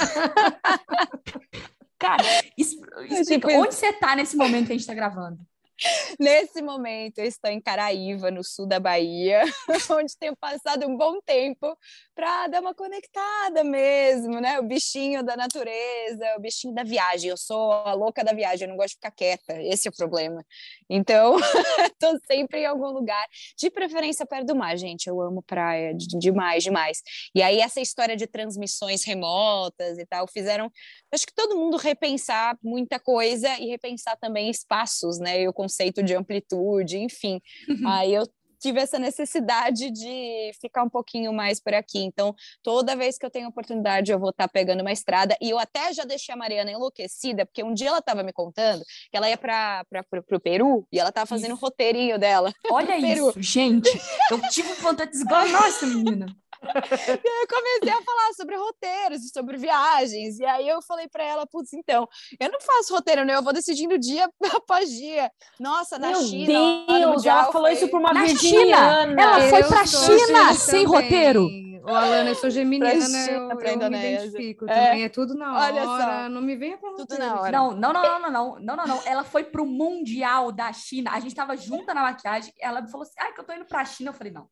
[1.99, 2.23] Cara,
[2.57, 5.39] explica, tipo onde você tá nesse momento que a gente tá gravando?
[6.19, 9.43] Nesse momento, eu estou em Caraíva, no sul da Bahia,
[9.91, 11.77] onde tenho passado um bom tempo
[12.15, 14.59] para dar uma conectada mesmo, né?
[14.59, 17.31] O bichinho da natureza, o bichinho da viagem.
[17.31, 19.95] Eu sou a louca da viagem, eu não gosto de ficar quieta, esse é o
[19.95, 20.45] problema.
[20.91, 21.37] Então,
[21.93, 23.27] estou sempre em algum lugar,
[23.57, 25.07] de preferência perto do mar, gente.
[25.07, 27.03] Eu amo praia demais, demais.
[27.35, 30.71] E aí, essa história de transmissões remotas e tal, fizeram,
[31.13, 35.41] acho que todo mundo repensar muita coisa e repensar também espaços, né?
[35.41, 37.41] Eu conceito de amplitude, enfim.
[37.69, 37.89] Uhum.
[37.89, 38.27] Aí eu
[38.59, 42.01] tive essa necessidade de ficar um pouquinho mais por aqui.
[42.01, 45.37] Então, toda vez que eu tenho oportunidade, eu vou estar tá pegando uma estrada.
[45.41, 48.83] E eu até já deixei a Mariana enlouquecida, porque um dia ela estava me contando
[49.11, 49.85] que ela ia para
[50.33, 52.53] o Peru e ela estava fazendo o um roteirinho dela.
[52.71, 53.91] Olha isso, gente.
[54.31, 56.27] Eu tive vontade de esganar essa menina
[56.63, 60.39] eu comecei a falar sobre roteiros e sobre viagens.
[60.39, 62.09] E aí eu falei para ela, putz, então,
[62.41, 63.35] eu não faço roteiro, né?
[63.35, 65.31] Eu vou decidindo dia após dia.
[65.59, 66.85] Nossa, na Meu China.
[66.89, 67.73] Meu Deus, ela falou foi...
[67.73, 69.09] isso por uma na virginiana.
[69.09, 69.23] China.
[69.23, 71.03] Ela foi pra China sem também.
[71.03, 71.69] roteiro.
[71.89, 73.27] Ô, Alana, eu sou geminiana, né?
[73.31, 74.75] Eu, eu me identifico é.
[74.75, 75.05] também.
[75.05, 76.05] É tudo na Olha hora.
[76.05, 76.29] Só.
[76.29, 77.51] Não me venha com tudo na hora.
[77.51, 79.03] Não, não, não, não, não, não, não, não, não.
[79.07, 81.13] Ela foi pro Mundial da China.
[81.13, 82.53] A gente tava junta na maquiagem.
[82.61, 84.11] Ela me falou assim, ai, que eu tô indo pra China.
[84.11, 84.47] Eu falei, não.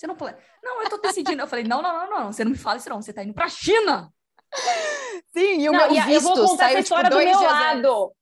[0.00, 0.34] Você não pode.
[0.64, 1.42] Não, eu tô decidindo.
[1.42, 3.02] Eu falei, não, não, não, não, você não me fala isso, não.
[3.02, 4.10] Você tá indo pra China.
[5.30, 7.24] Sim, e o não, meu visto eu vou contar saiu, essa tipo, história tipo, do
[7.26, 8.12] meu lado.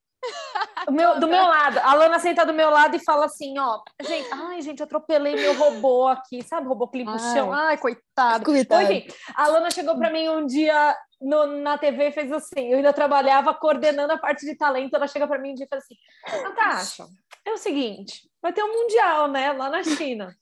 [0.87, 3.81] Do meu, do meu lado, a Lana senta do meu lado e fala assim: ó,
[4.03, 6.67] gente, ai, gente, atropelei meu robô aqui, sabe?
[6.67, 7.53] O robô que limpa o chão.
[7.53, 8.45] Ai, coitado.
[8.45, 8.83] coitado.
[8.83, 9.07] Enfim,
[9.37, 12.93] a Lana chegou para mim um dia no, na TV e fez assim: eu ainda
[12.93, 14.97] trabalhava coordenando a parte de talento.
[14.97, 17.07] Ela chega para mim um dia e fala assim: Natasha,
[17.45, 20.35] é o seguinte, vai ter um mundial, né, lá na China.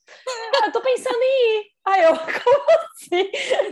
[0.57, 1.67] Ah, eu tô pensando em ir.
[1.85, 3.31] Aí eu, como assim?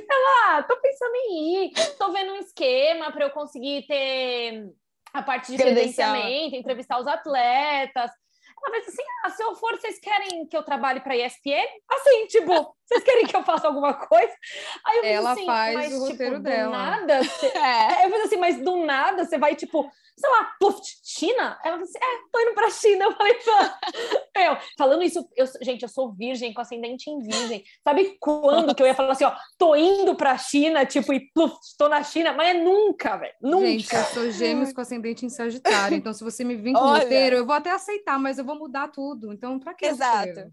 [0.08, 1.72] Ela, ah, tô pensando em ir.
[1.98, 4.68] Tô vendo um esquema para eu conseguir ter
[5.12, 8.10] a parte de credenciamento, entrevistar os atletas.
[8.66, 11.66] Ela fez assim: ah, se eu for, vocês querem que eu trabalhe para a ESPN?
[11.88, 14.32] Assim, tipo, vocês querem que eu faça alguma coisa?
[14.86, 16.66] Aí eu Ela assim, faz mas, o roteiro tipo, dela.
[16.66, 17.46] Do nada, você...
[17.46, 18.06] é.
[18.06, 21.58] Eu falei assim, mas do nada você vai, tipo, sei lá, puf, China?
[21.64, 23.04] Ela falou assim, é, tô indo pra China.
[23.04, 23.36] Eu falei,
[24.36, 27.64] eu, falando isso, eu, gente, eu sou virgem, com ascendente em virgem.
[27.82, 31.56] Sabe quando que eu ia falar assim, ó, tô indo pra China, tipo, e puf,
[31.78, 33.66] tô na China, mas é nunca, velho, nunca.
[33.66, 37.02] Gente, eu sou gêmeos com ascendente em Sagitário, então se você me vir com Olha...
[37.02, 40.52] roteiro, eu vou até aceitar, mas eu vou mudar tudo, então pra que Exato.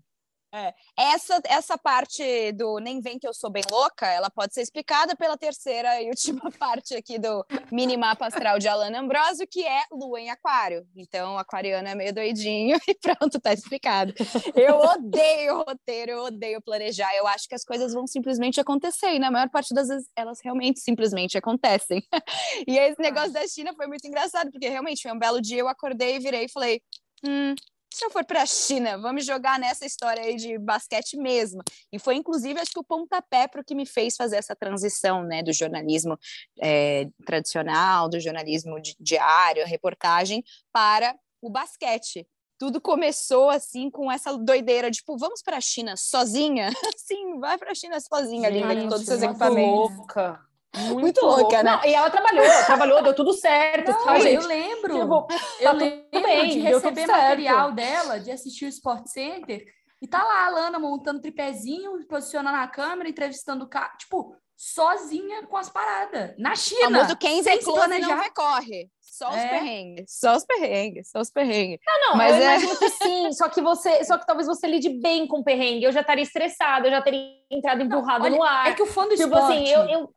[0.53, 0.73] É.
[0.97, 5.15] Essa, essa parte do Nem Vem Que Eu Sou Bem Louca, ela pode ser explicada
[5.15, 9.83] pela terceira e última parte aqui do mini mapa astral de Alana Ambrosio, que é
[9.89, 10.85] Lua em Aquário.
[10.93, 14.13] Então, o aquariano é meio doidinho e pronto, tá explicado.
[14.53, 17.15] Eu odeio roteiro, eu odeio planejar.
[17.15, 20.39] Eu acho que as coisas vão simplesmente acontecer, e na maior parte das vezes elas
[20.43, 22.03] realmente simplesmente acontecem.
[22.67, 25.67] E esse negócio da China foi muito engraçado, porque realmente foi um belo dia, eu
[25.67, 26.81] acordei e virei e falei.
[27.25, 27.55] Hum,
[27.91, 31.61] se eu for para a China, vamos jogar nessa história aí de basquete mesmo.
[31.91, 35.23] E foi, inclusive, acho que o pontapé para o que me fez fazer essa transição,
[35.23, 36.17] né, do jornalismo
[36.61, 42.25] é, tradicional, do jornalismo diário, reportagem, para o basquete.
[42.57, 46.69] Tudo começou assim com essa doideira, tipo, vamos para a China sozinha?
[46.95, 49.97] Sim, vai para a China sozinha, linda, com todos os seus equipamentos.
[49.97, 50.50] Louca.
[50.75, 51.71] Muito, muito louca, né?
[51.71, 53.91] Não, e ela trabalhou, trabalhou, deu tudo certo.
[53.91, 54.99] Não, tá, eu lembro.
[54.99, 55.27] Tipo,
[55.59, 59.65] eu tá lembro bem, de receber material dela, de assistir o Sport Center.
[60.01, 63.93] E tá lá a Lana montando tripézinho, posicionando a câmera, entrevistando o cara.
[63.97, 66.33] Tipo, sozinha com as paradas.
[66.37, 66.87] Na China.
[66.87, 68.15] O famoso quem vem planejar.
[68.15, 68.89] não recorre.
[69.01, 69.47] Só os é.
[69.49, 71.79] perrengues, só os perrengues, só os perrengues.
[71.85, 72.45] Não, não, mas eu é...
[72.45, 75.83] imagino que sim, só que você, só que talvez você lide bem com o perrengue.
[75.83, 78.69] Eu já estaria estressada, eu já teria entrado empurrado no ar.
[78.69, 79.73] É que o fã do tipo assim, esporte...
[79.73, 80.15] assim, eu, eu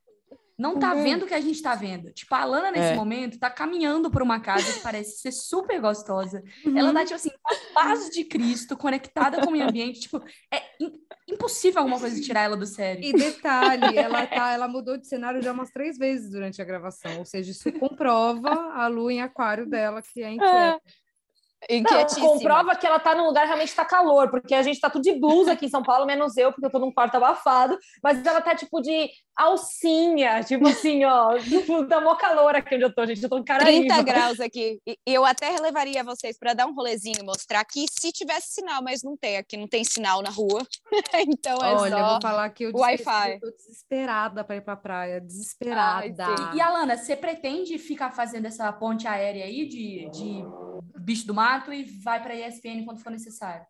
[0.57, 1.03] não tá uhum.
[1.03, 2.13] vendo o que a gente tá vendo.
[2.13, 2.95] Tipo, a Lana, nesse é.
[2.95, 6.43] momento, tá caminhando por uma casa que parece ser super gostosa.
[6.65, 6.79] Uhum.
[6.79, 10.01] Ela tá, tipo assim, a paz de Cristo, conectada com o meio ambiente.
[10.01, 10.63] Tipo, é
[11.29, 13.03] impossível alguma coisa tirar ela do sério.
[13.03, 17.19] E detalhe, ela, tá, ela mudou de cenário já umas três vezes durante a gravação.
[17.19, 20.81] Ou seja, isso comprova a lua em aquário dela, que é inquieta.
[21.71, 25.03] Não, comprova que ela tá num lugar realmente tá calor, porque a gente tá tudo
[25.03, 28.25] de blusa aqui em São Paulo, menos eu, porque eu tô num quarto abafado, mas
[28.25, 32.95] ela tá tipo de alcinha, tipo assim, ó, tipo, tá mó calor aqui onde eu
[32.95, 33.95] tô, gente, eu tô em Caraíba.
[33.95, 34.81] 30 graus aqui.
[34.87, 39.03] E eu até relevaria vocês para dar um rolezinho, mostrar aqui se tivesse sinal, mas
[39.03, 40.65] não tem, aqui não tem sinal na rua.
[41.29, 43.41] então é Olha, só eu vou falar que eu Wi-Fi.
[43.41, 46.53] tô desesperada para ir pra praia, desesperada.
[46.55, 50.45] E Alana, você pretende ficar fazendo essa ponte aérea aí de, de
[51.01, 53.67] bicho do mato e vai para a ESPN quando for necessário?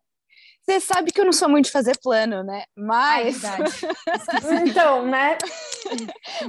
[0.67, 2.63] Você sabe que eu não sou muito de fazer plano, né?
[2.75, 3.45] Mas.
[3.45, 3.57] Ah,
[4.65, 4.67] é.
[4.67, 5.37] Então, né?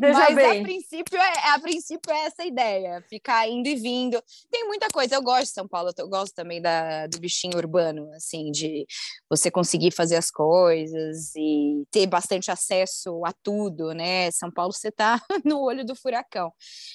[0.01, 0.61] Veja Mas bem.
[0.61, 4.23] a princípio, é, a princípio é essa ideia, ficar indo e vindo.
[4.51, 8.11] Tem muita coisa, eu gosto de São Paulo, eu gosto também da, do bichinho urbano,
[8.15, 8.87] assim, de
[9.29, 14.31] você conseguir fazer as coisas e ter bastante acesso a tudo, né?
[14.31, 16.51] São Paulo você tá no olho do furacão.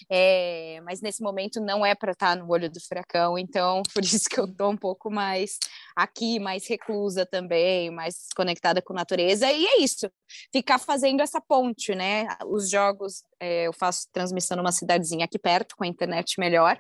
[0.10, 4.28] É, mas nesse momento não é para estar no olho do furacão, então por isso
[4.28, 5.60] que eu tô um pouco mais
[5.96, 10.10] aqui, mais reclusa também, mais conectada com natureza, e é isso,
[10.52, 12.28] ficar fazendo essa ponte, né?
[12.46, 16.80] Os jogos, é, eu faço transmissão numa cidadezinha aqui perto, com a internet melhor,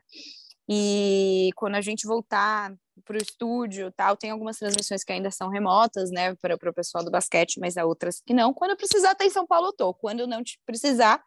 [0.69, 2.73] e quando a gente voltar
[3.05, 7.03] para o estúdio tal, tem algumas transmissões que ainda são remotas, né, para o pessoal
[7.03, 8.53] do basquete, mas há outras que não.
[8.53, 9.93] Quando eu precisar, estar em São Paulo, eu tô.
[9.93, 11.21] Quando eu não precisar,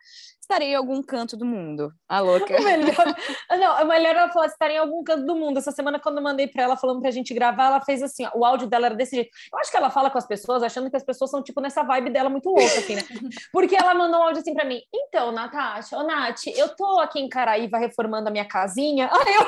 [0.45, 1.93] estarei em algum canto do mundo.
[2.09, 2.55] A louca.
[2.61, 3.17] Melhor,
[3.51, 5.59] não, é melhor ela falar estar em algum canto do mundo.
[5.59, 8.25] Essa semana, quando eu mandei para ela falando para a gente gravar, ela fez assim:
[8.27, 9.31] ó, o áudio dela era desse jeito.
[9.53, 11.83] Eu acho que ela fala com as pessoas achando que as pessoas são tipo nessa
[11.83, 13.03] vibe dela muito louca, assim, né?
[13.53, 17.21] Porque ela mandou um áudio assim para mim: então, Natasha, ô Nath, eu tô aqui
[17.21, 19.11] em Caraíva reformando a minha casinha.
[19.13, 19.47] Aí eu.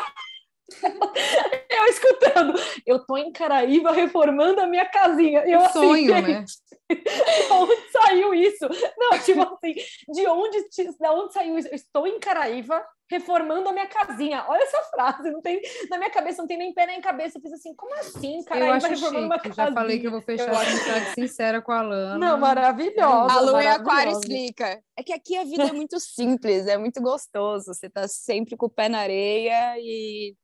[1.70, 2.54] Eu escutando,
[2.86, 5.44] eu tô em Caraíva reformando a minha casinha.
[5.46, 6.44] Eu, assim, Sonho, gente, né?
[6.91, 6.97] De
[7.53, 8.68] onde saiu isso?
[8.97, 9.74] Não, tipo assim,
[10.12, 11.68] de onde, de onde saiu isso?
[11.68, 14.45] Eu estou em Caraíva reformando a minha casinha.
[14.49, 17.39] Olha essa frase, não tem, na minha cabeça não tem nem pé nem cabeça.
[17.39, 19.49] Eu fiz assim, como assim, Eu Caraíva acho reformando uma chique.
[19.49, 19.66] casinha?
[19.68, 22.18] Já falei que eu vou fechar Eu amizade sincera com a Lana.
[22.18, 23.32] Não, maravilhosa.
[23.32, 24.20] A Lu e Aquário maravilhosa.
[24.20, 24.82] explica.
[24.99, 27.66] É que aqui a vida é muito simples, é muito gostoso.
[27.66, 30.34] Você tá sempre com o pé na areia e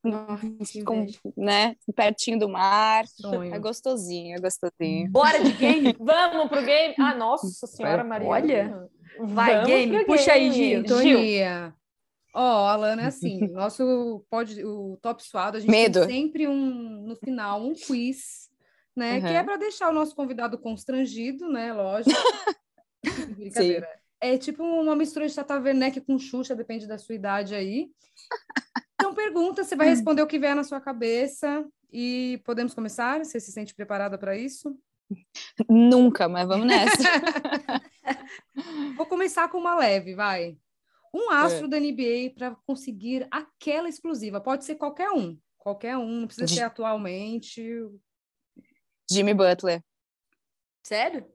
[0.71, 3.03] Que com, né, pertinho do mar.
[3.03, 3.61] É Sonho.
[3.61, 5.09] gostosinho, é gostosinho.
[5.09, 5.95] Bora de game?
[5.99, 6.95] Vamos pro game?
[6.99, 8.27] Ah, nossa senhora, Maria.
[8.27, 8.89] Olha.
[9.19, 10.05] Vai, Vamos game.
[10.05, 10.55] Puxa aí, game.
[10.55, 10.81] Gil.
[10.81, 11.73] Sintonia.
[12.35, 16.07] Ó, a Lana é assim, nosso pode, o Top Suado, a gente Medo.
[16.07, 18.49] tem sempre um, no final, um quiz,
[18.95, 19.19] né?
[19.21, 19.33] Que Uhum.
[19.33, 21.71] é para deixar o nosso convidado constrangido, né?
[21.73, 22.09] Lógico.
[23.37, 23.87] Brincadeira.
[24.19, 27.91] É tipo uma mistura de Tata Werneck com Xuxa, depende da sua idade aí.
[28.95, 33.19] Então pergunta, você vai responder o que vier na sua cabeça e podemos começar?
[33.23, 34.75] Você se sente preparada para isso?
[35.69, 36.97] Nunca, mas vamos nessa.
[38.95, 40.57] Vou começar com uma leve, vai.
[41.13, 41.35] Um É.
[41.35, 44.41] astro da NBA para conseguir aquela exclusiva.
[44.41, 45.37] Pode ser qualquer um.
[45.57, 47.63] Qualquer um, não precisa De- ser atualmente.
[49.09, 49.83] Jimmy Butler.
[50.85, 51.25] Sério?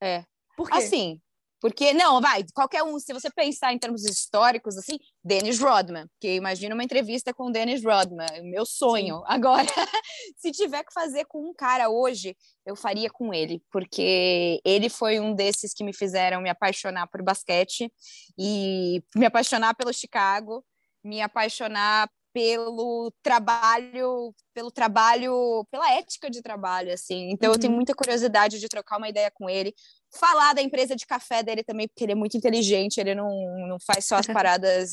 [0.00, 0.24] É.
[0.56, 0.76] Por quê?
[0.78, 1.20] Assim,
[1.60, 6.34] porque, não, vai, qualquer um, se você pensar em termos históricos, assim, Dennis Rodman, que
[6.34, 9.22] imagina uma entrevista com Dennis Rodman, meu sonho.
[9.26, 9.66] Agora,
[10.36, 15.18] se tiver que fazer com um cara hoje, eu faria com ele, porque ele foi
[15.20, 17.92] um desses que me fizeram me apaixonar por basquete
[18.38, 20.64] e me apaixonar pelo Chicago,
[21.02, 27.30] me apaixonar pelo trabalho, pelo trabalho, pela ética de trabalho, assim.
[27.30, 27.76] Então eu tenho Uhum.
[27.76, 29.74] muita curiosidade de trocar uma ideia com ele,
[30.10, 33.28] falar da empresa de café dele também, porque ele é muito inteligente, ele não,
[33.68, 34.90] não faz só as paradas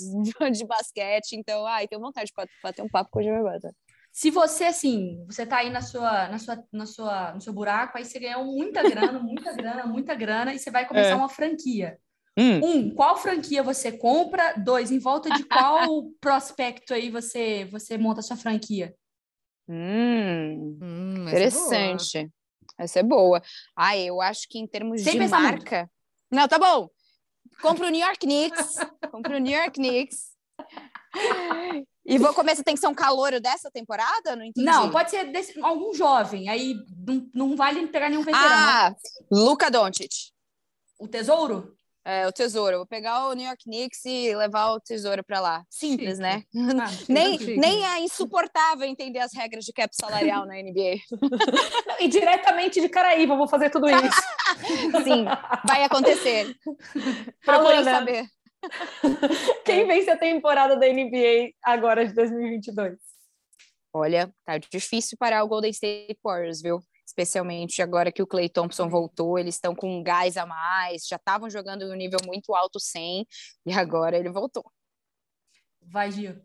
[0.51, 3.74] de basquete, então, ai, tenho vontade de bater um papo com o Jimmy Butler.
[4.11, 7.97] Se você, assim, você tá aí na sua, na sua, na sua, no seu buraco,
[7.97, 11.16] aí você ganhou muita grana, muita grana, muita grana, e você vai começar É.
[11.16, 11.97] uma franquia.
[12.38, 12.61] Hum.
[12.63, 14.53] Um, qual franquia você compra?
[14.53, 18.93] Dois, em volta de qual prospecto aí você, você monta a sua franquia?
[19.68, 22.30] Hum, Hum, é interessante.
[22.78, 23.41] Essa é boa.
[23.76, 25.32] Ah, eu acho que em termos Sem de muito.
[25.32, 25.89] marca.
[26.32, 26.89] Não, tá bom.
[27.61, 28.76] Compra o New York Knicks.
[29.11, 30.36] Compra o New York Knicks.
[32.05, 32.63] E vou começar.
[32.63, 34.36] Tem que ser um calouro dessa temporada?
[34.36, 34.66] Não entendi.
[34.66, 36.76] Não, pode ser desse- algum jovem, aí
[37.07, 38.49] não, não vale pegar nenhum veterano.
[38.53, 38.95] Ah,
[39.32, 40.11] Luca Doncic.
[40.99, 41.78] O tesouro?
[42.08, 42.78] É, o tesouro.
[42.78, 45.64] Vou pegar o New York Knicks e levar o tesouro pra lá.
[45.72, 46.22] Simples, Chique.
[46.22, 46.43] né?
[46.80, 47.58] Ah, Nem, chique.
[47.58, 50.97] nem é insuportável entender as regras de cap salarial na NBA.
[51.99, 54.22] E diretamente de Caraíva, eu vou fazer tudo isso.
[55.03, 55.26] Sim,
[55.66, 56.53] vai acontecer.
[57.43, 57.99] Procurem Alana.
[57.99, 58.26] saber.
[59.64, 62.97] Quem vence a temporada da NBA agora de 2022?
[63.93, 66.82] Olha, tá difícil parar o Golden State Warriors, viu?
[67.06, 71.18] Especialmente agora que o Clay Thompson voltou, eles estão com um gás a mais, já
[71.18, 73.28] estavam jogando em um nível muito alto sem,
[73.66, 74.66] e agora ele voltou.
[75.82, 76.41] Vai, Gil.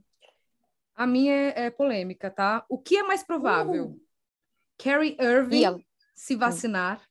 [0.95, 2.65] A minha é, é polêmica, tá?
[2.69, 3.87] O que é mais provável?
[3.87, 4.11] Uh.
[4.77, 5.81] Carrie Irving ela?
[6.15, 7.03] se vacinar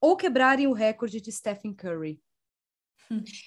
[0.00, 2.20] ou quebrarem o recorde de Stephen Curry?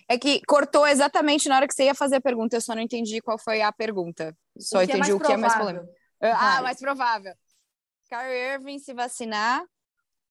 [0.09, 2.81] É que cortou exatamente na hora que você ia fazer a pergunta, eu só não
[2.81, 4.35] entendi qual foi a pergunta.
[4.57, 5.87] Só O é entendi mais o que é mais polêmico.
[6.21, 7.33] Ah, mais provável.
[8.11, 9.63] Kyrie Irving se vacinar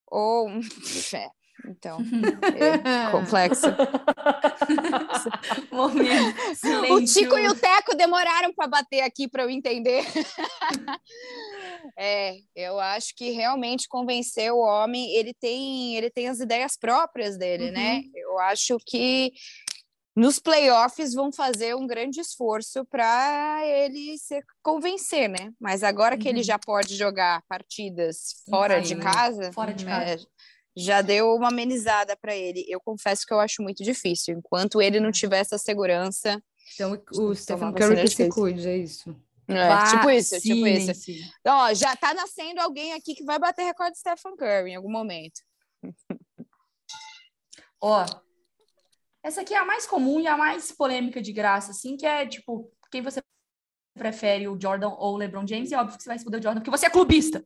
[0.07, 0.49] ou.
[1.13, 1.99] É, então,
[2.55, 3.67] é complexo.
[6.89, 7.05] O.
[7.05, 10.03] Tico e o Teco demoraram para bater aqui para eu entender.
[11.97, 17.37] é, eu acho que realmente convencer o homem, ele tem, ele tem as ideias próprias
[17.37, 18.01] dele, né?
[18.15, 19.31] Eu acho que
[20.15, 25.53] nos playoffs vão fazer um grande esforço para ele se convencer, né?
[25.59, 29.03] Mas agora que ele já pode jogar partidas fora de né?
[29.03, 30.27] casa, Fora de é, casa.
[30.75, 32.65] já deu uma amenizada para ele.
[32.67, 34.35] Eu confesso que eu acho muito difícil.
[34.37, 36.41] Enquanto ele não tiver essa segurança,
[36.75, 39.15] Então, o Stephen Curry é que se cuide, é isso.
[39.47, 40.87] é, tipo isso, tipo isso.
[40.87, 41.31] Vacinem-se.
[41.47, 44.91] Ó, já tá nascendo alguém aqui que vai bater recorde de Stephen Curry em algum
[44.91, 45.39] momento.
[47.81, 48.05] Ó,
[49.23, 52.25] essa aqui é a mais comum e a mais polêmica de graça, assim, que é,
[52.25, 53.21] tipo, quem você
[53.97, 55.71] prefere, o Jordan ou o LeBron James?
[55.71, 57.45] E é óbvio que você vai escolher o Jordan, porque você é clubista.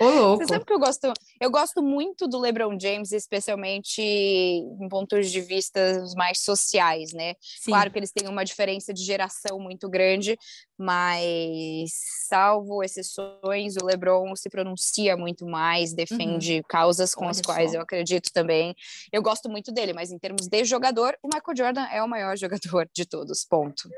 [0.00, 0.44] Ô, louco.
[0.44, 5.40] Você sabe que eu gosto, eu gosto muito do LeBron James, especialmente em pontos de
[5.40, 5.80] vista
[6.16, 7.34] mais sociais, né?
[7.40, 7.70] Sim.
[7.70, 10.38] Claro que eles têm uma diferença de geração muito grande,
[10.78, 11.90] mas
[12.28, 17.78] salvo exceções, o LeBron se pronuncia muito mais, defende causas com as Olha quais só.
[17.78, 18.74] eu acredito também.
[19.12, 22.36] Eu gosto muito dele, mas em termos de jogador, o Michael Jordan é o maior
[22.38, 23.88] jogador de todos, ponto.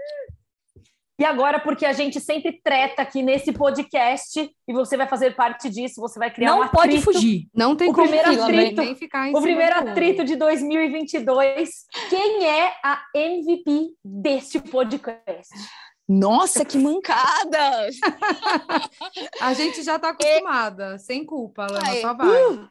[1.21, 4.39] E agora, porque a gente sempre treta aqui nesse podcast,
[4.69, 7.49] e você vai fazer parte disso, você vai criar um Não pode fugir.
[7.53, 10.37] Não tem O como primeiro fila, atrito- nem ficar em O cima primeiro atrito de
[10.37, 11.71] 2022.
[12.09, 15.53] Quem é a MVP deste podcast?
[16.09, 17.89] Nossa, que mancada!
[19.43, 22.29] A gente já tá acostumada, sem culpa, Lana, Ai, só vai.
[22.47, 22.69] uh,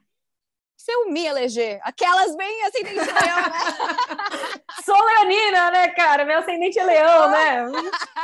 [0.76, 1.80] Você me eleger.
[1.84, 3.60] Aquelas bem sou eu, né?
[4.86, 6.24] Sou leonina, né, cara?
[6.24, 7.66] Meu ascendente é leão, né?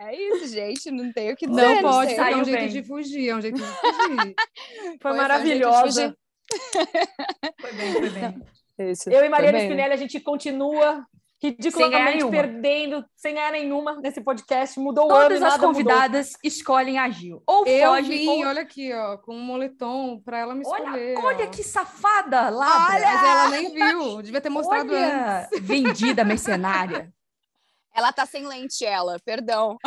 [0.00, 1.62] É isso, gente, não tem o que dizer.
[1.62, 2.68] Não pode, é um jeito bem.
[2.68, 4.34] de fugir, é um jeito de fugir.
[5.00, 6.16] Foi, Foi, maravilhosa.
[7.60, 8.42] Foi bem, foi bem.
[8.90, 9.64] Isso, Eu e Mariana né?
[9.64, 11.06] Spinelli, a gente continua
[11.40, 12.30] Sem ridiculamente nenhuma.
[12.32, 14.78] perdendo, sem ganhar nenhuma nesse podcast.
[14.80, 15.72] Mudou o ano Todas as nada mudou.
[15.72, 17.42] convidadas escolhem a Gil.
[17.46, 18.46] Ou Eu foge, vim, ou...
[18.46, 21.16] olha aqui, ó, com um moletom pra ela me escolher.
[21.18, 22.46] Olha, olha que safada.
[22.46, 22.56] Olha!
[22.66, 25.48] Mas ela nem viu, devia ter mostrado antes.
[25.52, 27.12] Olha, vendida, mercenária.
[27.94, 29.78] Ela tá sem lente, ela, perdão.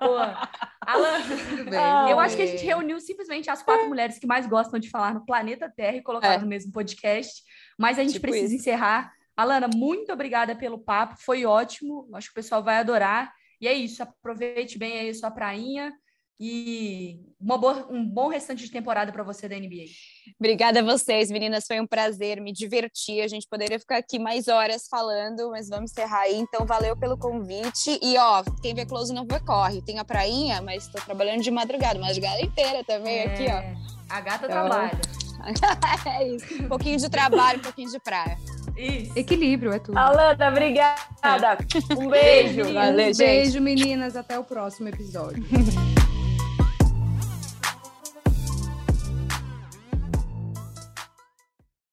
[0.00, 0.48] Boa.
[0.80, 1.20] Alan,
[1.50, 1.78] Tudo bem.
[1.78, 4.88] Ah, eu acho que a gente reuniu simplesmente as quatro mulheres que mais gostam de
[4.88, 6.38] falar no planeta Terra e colocaram É.
[6.38, 7.42] no mesmo podcast.
[7.78, 8.62] Mas a gente Tipo precisa isso.
[8.62, 9.12] encerrar.
[9.36, 12.08] Alana, muito obrigada pelo papo, foi ótimo.
[12.14, 13.32] Acho que o pessoal vai adorar.
[13.60, 15.92] E é isso, aproveite bem aí a sua prainha
[16.44, 19.84] e uma boa- um bom restante de temporada para você da NBA.
[20.40, 21.64] Obrigada a vocês, meninas.
[21.68, 23.20] Foi um prazer, me diverti.
[23.20, 26.34] A gente poderia ficar aqui mais horas falando, mas vamos encerrar aí.
[26.36, 27.96] Então, valeu pelo convite.
[28.02, 29.80] E, ó, quem vê close não vê corre.
[29.82, 33.58] Tem a prainha, mas tô trabalhando de madrugada, madrugada inteira também aqui, ó.
[33.58, 33.76] É,
[34.10, 35.00] A gata Então, trabalha.
[36.06, 36.62] É isso.
[36.64, 38.36] Um pouquinho de trabalho, um pouquinho de praia.
[38.76, 39.16] Isso.
[39.16, 39.96] Equilíbrio é tudo.
[39.96, 41.58] Alana, obrigada.
[41.96, 42.64] Um beijo.
[42.74, 43.18] Valeu, um gente.
[43.18, 44.16] beijo, meninas.
[44.16, 45.44] Até o próximo episódio.